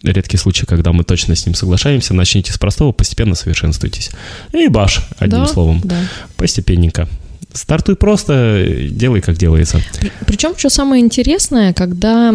[0.03, 2.15] Редкий случай, когда мы точно с ним соглашаемся.
[2.15, 4.11] Начните с простого, постепенно совершенствуйтесь.
[4.53, 5.81] И баш, одним Да, словом.
[5.85, 5.97] Да.
[6.37, 7.09] Постепенненько.
[7.53, 9.81] Стартуй просто, делай, как делается.
[10.27, 12.35] Причем, что самое интересное, когда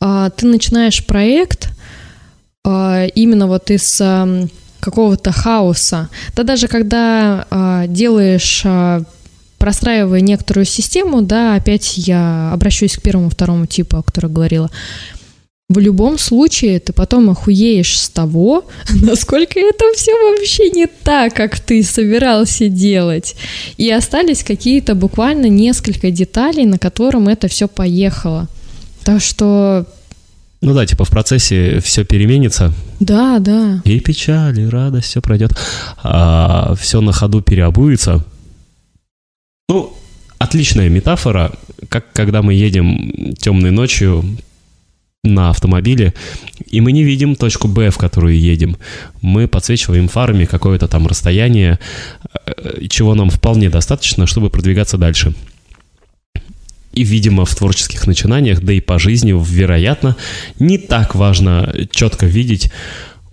[0.00, 1.70] а, ты начинаешь проект
[2.64, 4.48] а, именно вот из ам,
[4.80, 9.02] какого-то хаоса, да даже когда а, делаешь, а,
[9.60, 14.70] простраивая некоторую систему, да, опять я обращусь к первому, второму типу, о котором говорила,
[15.68, 21.60] в любом случае ты потом охуеешь с того, насколько это все вообще не так, как
[21.60, 23.36] ты собирался делать.
[23.76, 28.48] И остались какие-то буквально несколько деталей, на котором это все поехало.
[29.04, 29.86] Так что,
[30.62, 33.82] Ну да, типа в процессе все переменится, да, да.
[33.84, 35.52] и печаль, и радость, все пройдет.
[36.02, 38.24] А все на ходу переобуется.
[39.70, 39.96] Ну,
[40.38, 41.52] отличная метафора,
[41.88, 44.24] как когда мы едем темной ночью
[45.22, 46.12] на автомобиле,
[46.66, 48.76] и мы не видим точку Б, в которую едем.
[49.22, 51.78] Мы подсвечиваем фарами какое-то там расстояние,
[52.46, 55.34] э, чего нам вполне достаточно, чтобы продвигаться дальше.
[56.92, 60.16] И, видимо, в творческих начинаниях, да и по жизни, вероятно,
[60.58, 62.72] не так важно четко видеть,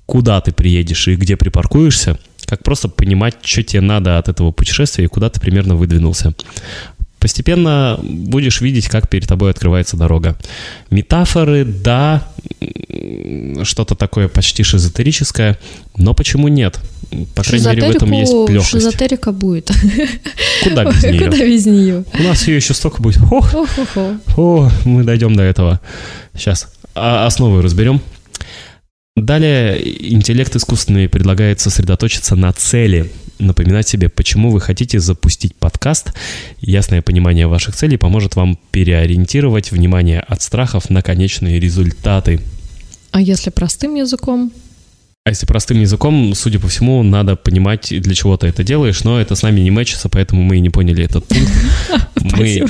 [0.06, 5.04] куда ты приедешь и где припаркуешься, как просто понимать, что тебе надо от этого путешествия
[5.04, 6.34] и куда ты примерно выдвинулся.
[7.20, 10.38] Постепенно будешь видеть, как перед тобой открывается дорога.
[10.92, 12.28] Метафоры, да,
[13.64, 15.58] что-то такое почти шизотерическое,
[15.98, 16.80] но почему нет?
[17.36, 18.70] По крайней мере, в этом есть легкость.
[18.70, 19.72] Шизотерика будет.
[20.64, 21.20] Куда без нее?
[21.20, 22.06] Куда без нее?
[22.14, 23.20] У нас ее еще столько будет.
[24.38, 25.82] О, мы дойдем до этого.
[26.36, 26.72] Сейчас.
[26.94, 28.02] А основы разберем.
[29.18, 36.14] Далее интеллект искусственный предлагает сосредоточиться на цели, напоминать себе, почему вы хотите запустить подкаст.
[36.60, 42.42] Ясное понимание ваших целей поможет вам переориентировать внимание от страхов на конечные результаты.
[43.10, 44.52] А если простым языком?
[45.28, 49.20] А если простым языком, судя по всему, надо понимать, для чего ты это делаешь, но
[49.20, 51.52] это с нами не мэчится, поэтому мы и не поняли этот пункт.
[52.30, 52.70] Спасибо.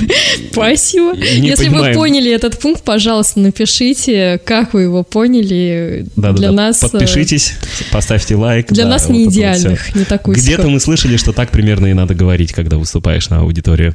[0.50, 1.14] Спасибо.
[1.14, 6.08] Если вы поняли этот пункт, пожалуйста, напишите, как вы его поняли.
[6.16, 6.82] Да, для нас...
[6.82, 7.54] Э, Подпишитесь,
[7.92, 8.72] поставьте лайк.
[8.72, 12.52] Для нас не идеальных, не такой Где-то мы слышали, что так примерно и надо говорить,
[12.52, 13.94] когда выступаешь на аудиторию.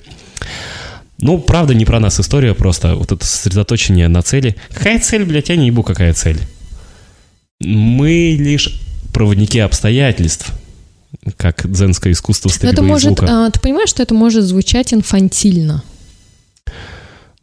[1.19, 4.55] Ну, правда, не про нас история, просто вот это сосредоточение на цели.
[4.73, 6.39] Какая цель, блядь, я не ебу, какая цель.
[7.63, 8.79] Мы лишь
[9.13, 10.53] проводники обстоятельств,
[11.37, 13.45] как дзенское искусство стрельбы это может, звука.
[13.45, 15.83] А, ты понимаешь, что это может звучать инфантильно?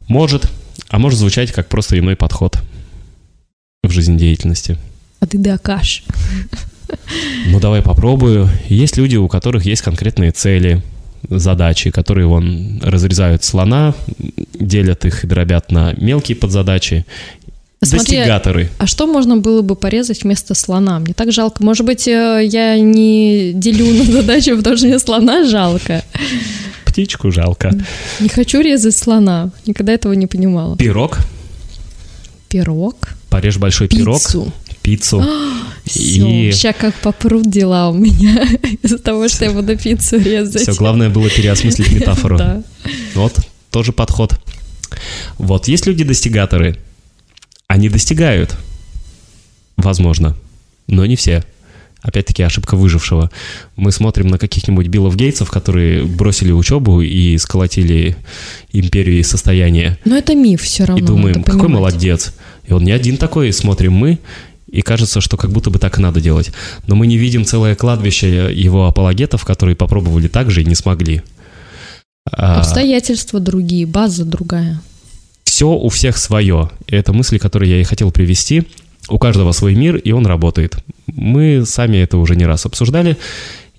[0.08, 0.50] Может,
[0.88, 2.58] а может звучать как просто иной подход
[3.82, 4.76] в жизнедеятельности.
[5.20, 6.04] А ты докажешь.
[7.46, 8.48] Ну, давай попробую.
[8.68, 10.82] Есть люди, у которых есть конкретные цели,
[11.28, 13.94] задачи, которые вон разрезают слона,
[14.58, 17.06] делят их и дробят на мелкие подзадачи
[17.82, 18.70] Смотри, Достигаторы.
[18.76, 20.98] А что можно было бы порезать вместо слона?
[20.98, 21.64] Мне так жалко.
[21.64, 26.04] Может быть, э, я не делю на задачу, потому что мне слона жалко.
[26.84, 27.72] Птичку жалко.
[28.20, 29.50] Не хочу резать слона.
[29.64, 30.76] Никогда этого не понимала.
[30.76, 31.20] Пирог.
[32.50, 32.96] Пирог.
[33.30, 34.02] Порежь большой Пиццу.
[34.02, 34.52] пирог.
[34.82, 35.24] Пиццу.
[35.86, 36.52] Все, и...
[36.52, 38.46] сейчас как попрут дела у меня
[38.82, 40.62] из-за того, что я буду пиццу резать.
[40.62, 42.36] Все, главное было переосмыслить метафору.
[42.36, 42.62] Да.
[43.14, 43.38] Вот,
[43.70, 44.34] тоже подход.
[45.38, 46.76] Вот, есть люди-достигаторы,
[47.70, 48.56] они достигают.
[49.76, 50.36] Возможно.
[50.88, 51.44] Но не все.
[52.02, 53.30] Опять-таки ошибка выжившего.
[53.76, 58.16] Мы смотрим на каких-нибудь Биллов Гейтсов, которые бросили учебу и сколотили
[58.72, 59.98] империю и состояние.
[60.04, 61.00] Но это миф все равно.
[61.00, 62.34] И думаем, какой молодец.
[62.66, 64.18] И он не один такой, смотрим мы,
[64.66, 66.50] и кажется, что как будто бы так и надо делать.
[66.88, 71.22] Но мы не видим целое кладбище его апологетов, которые попробовали так же и не смогли.
[72.32, 74.80] А Обстоятельства другие, база другая
[75.60, 76.70] все у всех свое.
[76.86, 78.62] Это мысли, которые я и хотел привести.
[79.10, 80.78] У каждого свой мир, и он работает.
[81.06, 83.18] Мы сами это уже не раз обсуждали,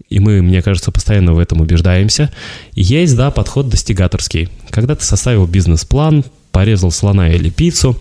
[0.07, 2.31] и мы, мне кажется, постоянно в этом убеждаемся.
[2.73, 4.49] Есть, да, подход достигаторский.
[4.69, 7.97] Когда ты составил бизнес-план, порезал слона или пиццу,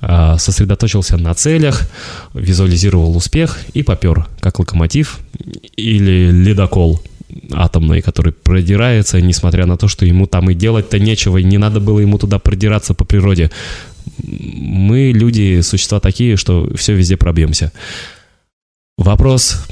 [0.00, 1.90] а, сосредоточился на целях,
[2.34, 5.18] визуализировал успех и попер, как локомотив
[5.74, 7.02] или ледокол–
[7.52, 11.80] атомной, который продирается, несмотря на то, что ему там и делать-то нечего, и не надо
[11.80, 13.50] было ему туда продираться по природе.
[14.22, 17.72] Мы, люди, существа такие, что все везде пробьемся.
[18.96, 19.66] Вопрос,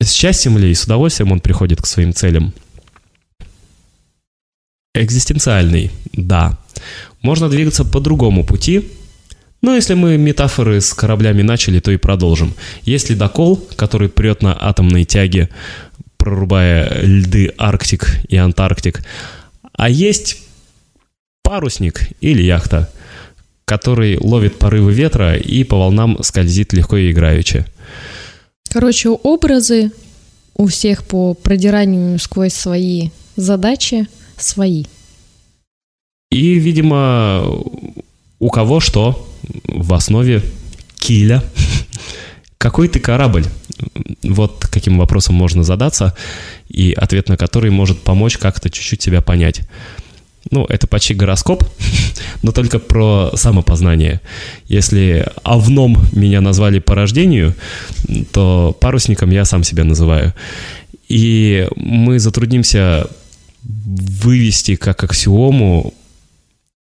[0.00, 2.52] с счастьем ли и с удовольствием он приходит к своим целям?
[4.94, 6.58] Экзистенциальный, да.
[7.22, 8.90] Можно двигаться по другому пути,
[9.60, 12.54] но если мы метафоры с кораблями начали, то и продолжим.
[12.82, 15.48] Есть ледокол, который прет на атомной тяге,
[16.28, 19.02] прорубая льды Арктик и Антарктик.
[19.72, 20.42] А есть
[21.42, 22.92] парусник или яхта,
[23.64, 27.64] который ловит порывы ветра и по волнам скользит легко и играючи.
[28.70, 29.90] Короче, образы
[30.54, 34.06] у всех по продиранию сквозь свои задачи
[34.36, 34.84] свои.
[36.30, 37.46] И, видимо,
[38.38, 39.26] у кого что
[39.64, 40.42] в основе
[40.98, 41.42] киля.
[42.58, 43.44] Какой ты корабль?
[44.24, 46.16] Вот каким вопросом можно задаться,
[46.68, 49.62] и ответ на который может помочь как-то чуть-чуть себя понять.
[50.50, 51.64] Ну, это почти гороскоп,
[52.42, 54.20] но только про самопознание.
[54.66, 57.54] Если овном меня назвали по рождению,
[58.32, 60.34] то парусником я сам себя называю.
[61.08, 63.08] И мы затруднимся
[63.62, 65.94] вывести как аксиому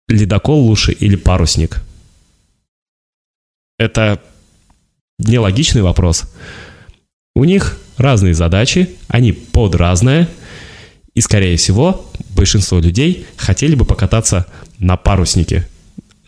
[0.09, 1.83] ледокол лучше или парусник.
[3.79, 4.21] Это
[5.25, 6.25] нелогичный вопрос.
[7.35, 10.29] У них разные задачи, они под разное,
[11.15, 14.47] и, скорее всего, большинство людей хотели бы покататься
[14.79, 15.69] на паруснике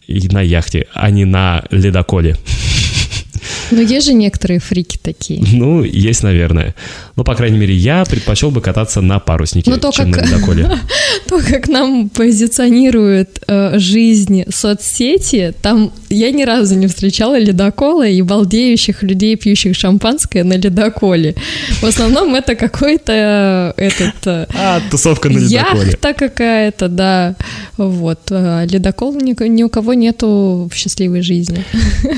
[0.07, 2.37] и на яхте, а не на ледоколе.
[3.75, 5.43] Но есть же некоторые фрики такие.
[5.53, 6.75] Ну, есть, наверное.
[7.17, 10.27] Но, по крайней мере, я предпочел бы кататься на паруснике, Но то, чем как- на
[10.35, 10.79] ледоколе.
[11.29, 18.21] То, как нам позиционируют э, жизнь соцсети, там я ни разу не встречала ледокола и
[18.23, 21.35] балдеющих людей, пьющих шампанское на ледоколе.
[21.81, 24.27] В основном это какой-то э, этот...
[24.27, 25.91] э, А, тусовка на ледоколе.
[25.91, 27.37] Яхта какая-то, да.
[27.77, 28.21] Вот.
[28.31, 31.65] А Ледокол ни, ни у кого нету в счастливой жизни.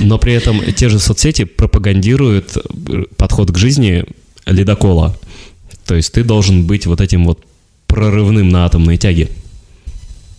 [0.02, 4.04] Но при этом те же соцсети пропагандируют э, подход к жизни
[4.46, 5.16] ледокола.
[5.86, 7.44] То есть ты должен быть вот этим вот
[7.86, 9.28] прорывным на атомной тяге.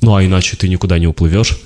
[0.01, 1.57] Ну, а иначе ты никуда не уплывешь.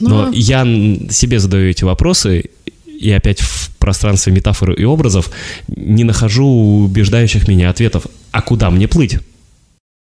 [0.00, 0.64] Но Но- я
[1.10, 2.50] себе задаю эти вопросы,
[2.86, 5.30] и опять в пространстве метафор и образов
[5.68, 6.46] не нахожу
[6.84, 8.06] убеждающих меня ответов.
[8.30, 9.18] А куда мне плыть?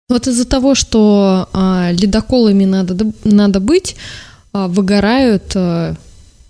[0.09, 3.95] Вот из-за того, что а, ледоколами надо, надо быть,
[4.53, 5.95] а, выгорают а,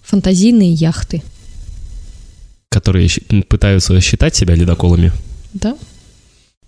[0.04, 1.24] фантазийные яхты.
[2.76, 3.08] Которые
[3.48, 5.14] пытаются считать себя ледоколами.
[5.54, 5.78] Да?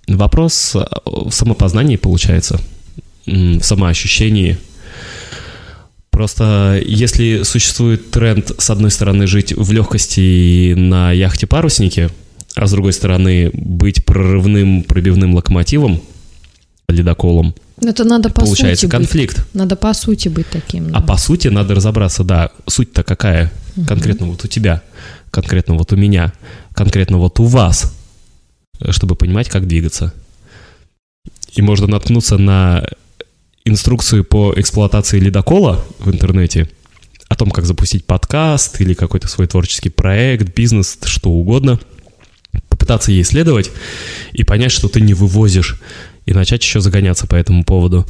[0.07, 2.61] Вопрос э, в самопознании получается,
[3.25, 4.57] в самоощущении.
[6.09, 12.09] Просто если существует тренд, с одной стороны, жить в легкости на яхте-паруснике,
[12.55, 16.01] а с другой стороны, быть прорывным, пробивным локомотивом,
[16.87, 19.37] ледоколом, Это надо по получается сути конфликт.
[19.39, 19.55] быть.
[19.55, 20.87] Надо по сути быть таким.
[20.95, 21.01] А да.
[21.01, 23.51] по сути надо разобраться, да, суть-то какая?
[23.85, 24.81] Конкретно вот у тебя,
[25.32, 26.34] конкретно вот у меня,
[26.73, 27.93] конкретно вот у вас,
[28.80, 30.13] э, чтобы понимать, как двигаться.
[31.53, 32.88] И можно наткнуться на
[33.65, 36.69] инструкцию по эксплуатации ледокола в интернете,
[37.28, 41.80] о том, как запустить подкаст или какой-то свой творческий проект, бизнес, что угодно,
[42.69, 43.69] попытаться ей исследовать
[44.32, 45.80] и понять, что ты не вывозишь,
[46.25, 48.07] и начать еще загоняться по этому поводу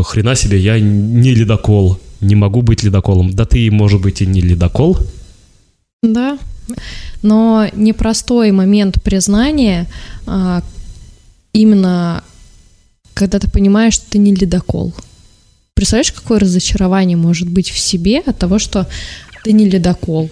[0.00, 3.32] что хрена себе, я не ледокол, не могу быть ледоколом.
[3.32, 4.96] Да ты, может быть, и не ледокол.
[6.02, 6.38] Да.
[7.22, 9.86] Но непростой момент признания
[10.26, 10.62] а,
[11.52, 12.24] именно
[13.12, 14.94] когда ты понимаешь, что ты не ледокол.
[15.74, 18.88] Представляешь, какое разочарование может быть в себе от того, что
[19.44, 20.30] ты не ледокол?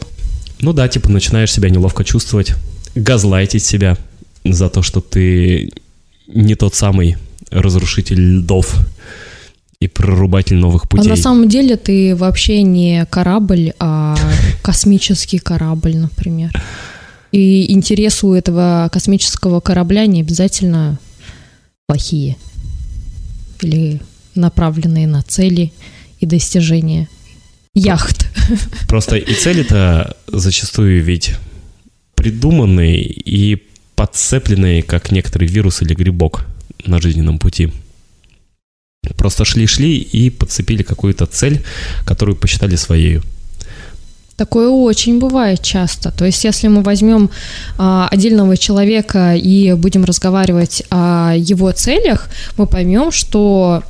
[0.61, 2.55] Ну да, типа начинаешь себя неловко чувствовать,
[2.95, 3.99] газлайтить себя
[4.45, 5.71] за то, что ты
[6.29, 7.19] не тот самый
[7.51, 8.75] разрушитель льдов
[9.81, 11.09] и прорубатель новых А путей.
[11.09, 14.17] на самом деле ты вообще не корабль, а
[14.63, 16.51] космический корабль, например.
[17.31, 20.99] И интересы у этого космического корабля не обязательно
[21.87, 22.37] плохие
[23.61, 24.01] или
[24.35, 25.73] направленные на цели
[26.21, 27.09] и достижения
[27.75, 28.27] яхт.
[28.89, 31.35] Просто и цели-то зачастую ведь
[32.15, 33.63] придуманные и
[33.95, 36.47] подцепленные, как некоторый вирус или грибок
[36.85, 37.71] на жизненном пути.
[39.17, 41.63] Просто шли-шли и подцепили какую-то цель,
[42.05, 43.21] которую посчитали своей.
[44.37, 46.13] Такое очень бывает часто.
[46.13, 47.29] То есть, если мы возьмем
[47.77, 53.83] а, отдельного человека и будем разговаривать о его целях, мы поймем, что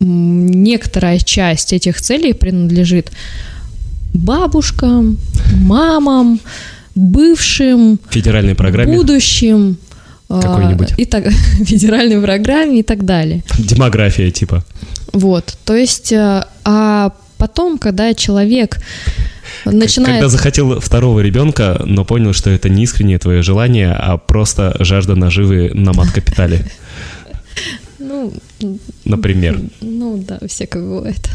[0.00, 3.12] некоторая часть этих целей принадлежит
[4.12, 5.16] бабушкам,
[5.56, 6.38] мамам,
[6.94, 9.78] бывшим, федеральной программе будущим.
[10.38, 10.94] А, Какой-нибудь.
[10.96, 11.28] И так,
[11.64, 13.42] федеральной программе и так далее.
[13.58, 14.64] демография типа.
[15.12, 18.78] Вот, то есть, э, а потом, когда человек
[19.64, 20.14] начинает...
[20.14, 25.14] Когда захотел второго ребенка, но понял, что это не искреннее твое желание, а просто жажда
[25.14, 26.66] наживы на мат-капитале,
[27.98, 28.32] Ну,
[29.04, 29.60] например.
[29.80, 31.28] ну да, всякое бывает.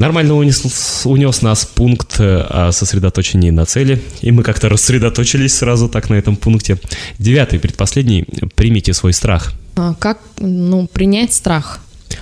[0.00, 5.90] Нормально унес, унес нас пункт э, о сосредоточении на цели, и мы как-то рассредоточились сразу
[5.90, 6.78] так на этом пункте.
[7.18, 9.52] Девятый, предпоследний, примите свой страх.
[9.76, 11.80] А Как, ну, принять страх?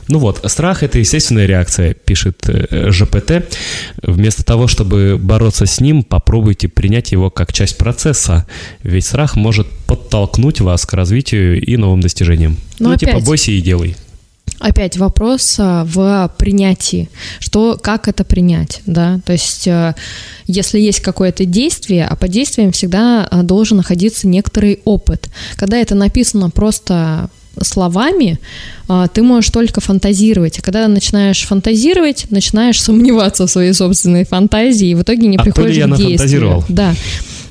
[0.09, 3.45] Ну вот, страх– это естественная реакция, пишет э, ЖПТ.
[4.03, 8.45] Вместо того, чтобы бороться с ним, попробуйте принять его как часть процесса,
[8.83, 12.57] ведь страх может подтолкнуть вас к развитию и новым достижениям.
[12.81, 13.97] Но ну, типа, опять- бойся и делай.
[14.59, 17.09] Опять вопрос а, в принятии.
[17.39, 19.21] Что, как это принять, да?
[19.25, 19.95] То есть, э,
[20.47, 25.29] если есть какое-то действие, а под действием всегда а, должен находиться некоторый опыт.
[25.57, 27.31] Когда это написано просто
[27.63, 28.39] словами,
[28.89, 30.59] а, ты можешь только фантазировать.
[30.59, 35.41] А когда начинаешь фантазировать, начинаешь сомневаться в своей собственной фантазии, и в итоге не А
[35.41, 36.65] то ли приходишь я к действию.
[36.69, 36.95] Да.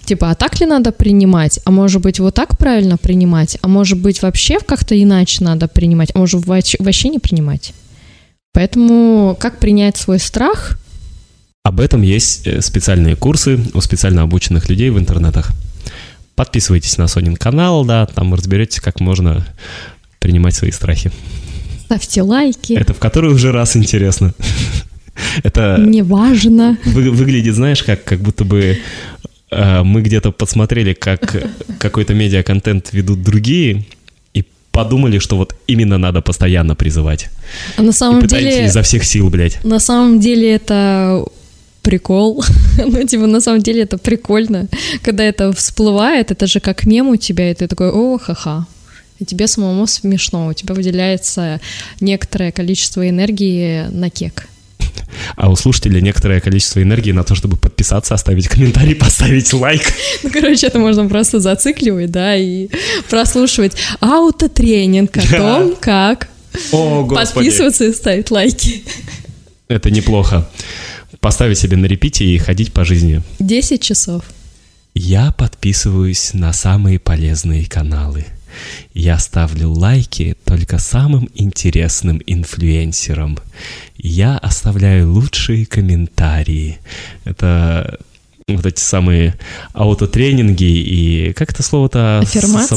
[0.07, 1.59] Типа, а так ли надо принимать?
[1.65, 3.57] А может быть, вот так правильно принимать?
[3.61, 6.11] А может быть, вообще как-то иначе надо принимать?
[6.13, 7.73] А может, вообще не принимать?
[8.53, 10.79] Поэтому как принять свой страх?
[11.63, 15.51] Об этом есть э, специальные курсы у специально обученных людей в интернетах.
[16.35, 19.45] Подписывайтесь на Сонин канал, да, там разберетесь, как можно
[20.19, 21.11] принимать свои страхи.
[21.83, 22.71] Ставьте лайки.
[22.71, 24.33] Это в который уже раз интересно.
[25.43, 26.77] Это Неважно.
[26.85, 28.77] вы- выглядит, знаешь, как, как будто бы
[29.51, 31.35] мы где-то подсмотрели, как
[31.79, 33.85] какой-то медиа-контент ведут другие,
[34.33, 37.29] и подумали, что вот именно надо постоянно призывать.
[37.77, 38.65] А на И самом пытаемся деле...
[38.67, 39.63] изо всех сил, блядь.
[39.63, 41.23] На самом деле это
[41.87, 42.43] прикол.
[42.77, 44.67] ну, типа, на самом деле это прикольно.
[45.01, 48.67] Когда это всплывает, это же как мем у тебя, и ты такой, о, ха-ха.
[49.19, 51.59] И тебе самому смешно, у тебя выделяется
[52.01, 54.47] некоторое количество энергии на кек.
[55.35, 59.93] А у слушателя некоторое количество энергии на то, чтобы подписаться, оставить комментарий, поставить лайк.
[60.23, 62.69] Ну, короче, это можно просто зацикливать, да, и
[63.09, 66.29] прослушивать аутотренинг о том, как
[66.71, 68.83] О, подписываться и ставить лайки.
[69.67, 70.49] Это неплохо.
[71.19, 73.21] Поставить себе на репите и ходить по жизни.
[73.39, 74.23] 10 часов.
[74.93, 78.25] Я подписываюсь на самые полезные каналы.
[78.93, 83.37] Я ставлю лайки только самым интересным инфлюенсерам.
[83.97, 86.79] Я оставляю лучшие комментарии.
[87.25, 87.99] Это
[88.47, 89.35] вот эти самые
[89.73, 92.21] аутотренинги и как это слово-то?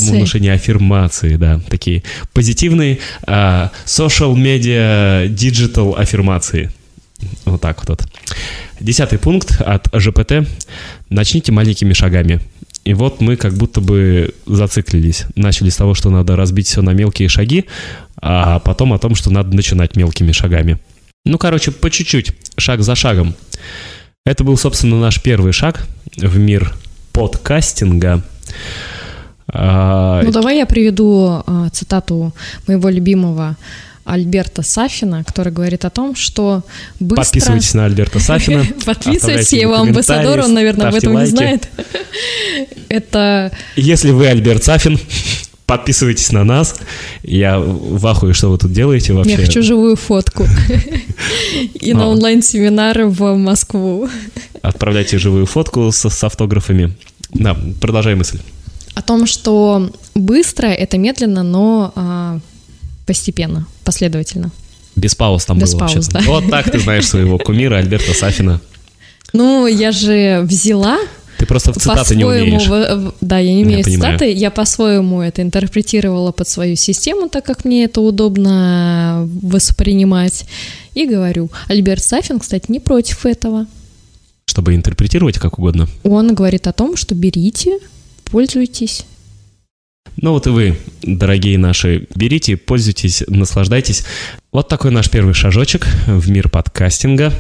[0.01, 1.61] Самовнушение, аффирмации, да.
[1.69, 2.03] Такие
[2.33, 6.73] позитивные а, social media digital аффирмации.
[7.45, 8.03] Вот так вот.
[8.81, 10.49] Десятый пункт от ЖПТ.
[11.09, 12.41] Начните маленькими шагами.
[12.91, 15.27] И вот мы как будто бы зациклились.
[15.37, 17.67] Начали с того, что надо разбить все на мелкие шаги,
[18.21, 20.77] а потом о том, что надо начинать мелкими шагами.
[21.25, 23.37] Ну, короче, по чуть-чуть, шаг за шагом.
[24.27, 25.87] Это был, собственно, наш первый шаг
[26.17, 26.75] в мир
[27.13, 28.25] подкастинга.
[29.47, 32.35] А, Ну, давай я приведу а, цитату
[32.67, 33.57] моего любимого
[34.05, 36.63] Альберта Сафина, который говорит о том, что
[36.99, 37.25] быстро...
[37.25, 38.65] Подписывайтесь на Альберта Сафина.
[38.85, 41.69] Подписывайтесь, его амбассадор, он, наверное, об этом не знает.
[42.89, 44.99] Это Если вы Альберт Сафин,
[45.67, 46.77] подписывайтесь на нас.
[47.23, 49.33] Я в ахуе, что вы тут делаете вообще.
[49.33, 50.47] я хочу живую фотку.
[51.75, 54.09] И на онлайн-семинары в Москву.
[54.63, 56.97] Отправляйте живую фотку с, с автографами.
[57.33, 58.41] Да, продолжай мысль.
[58.95, 62.41] О том, что быстро это медленно, но а,
[63.11, 64.53] постепенно, последовательно.
[64.95, 66.13] Без пауз там Без было пауз, вообще-то.
[66.25, 66.31] да.
[66.31, 68.61] Вот так ты знаешь своего кумира Альберта Сафина.
[69.33, 70.97] Ну, я же взяла
[71.39, 73.13] Ты просто в цитаты не умеешь.
[73.21, 74.15] да, я не умею Я понимаю.
[74.19, 80.45] цитаты, я по-своему это интерпретировала под свою систему, так как мне это удобно воспринимать,
[80.95, 81.51] и говорю.
[81.67, 83.67] Альберт Сафин, кстати, не против этого.
[84.47, 85.89] Чтобы интерпретировать как угодно.
[86.05, 87.79] Он говорит о том, что берите,
[88.31, 89.05] пользуйтесь.
[90.17, 94.05] Ну вот и вы, дорогие наши, берите, пользуйтесь, наслаждайтесь.
[94.53, 97.33] Вот такой наш первый шажочек в мир подкастинга.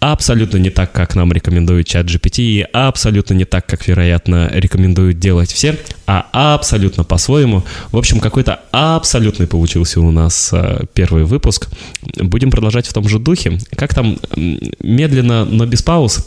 [0.00, 5.18] Абсолютно не так, как нам рекомендует чат GPT, и абсолютно не так, как, вероятно, рекомендуют
[5.18, 7.64] делать все, а абсолютно по-своему.
[7.90, 11.70] В общем, какой-то абсолютный получился у нас э, первый выпуск.
[12.16, 13.58] Будем продолжать в том же духе.
[13.76, 16.26] Как там, медленно, но без пауз,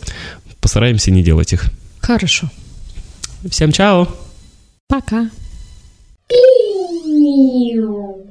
[0.59, 1.65] постараемся не делать их.
[1.99, 2.49] Хорошо.
[3.47, 4.07] Всем чао!
[4.87, 5.29] Пока.
[6.29, 8.26] Piu.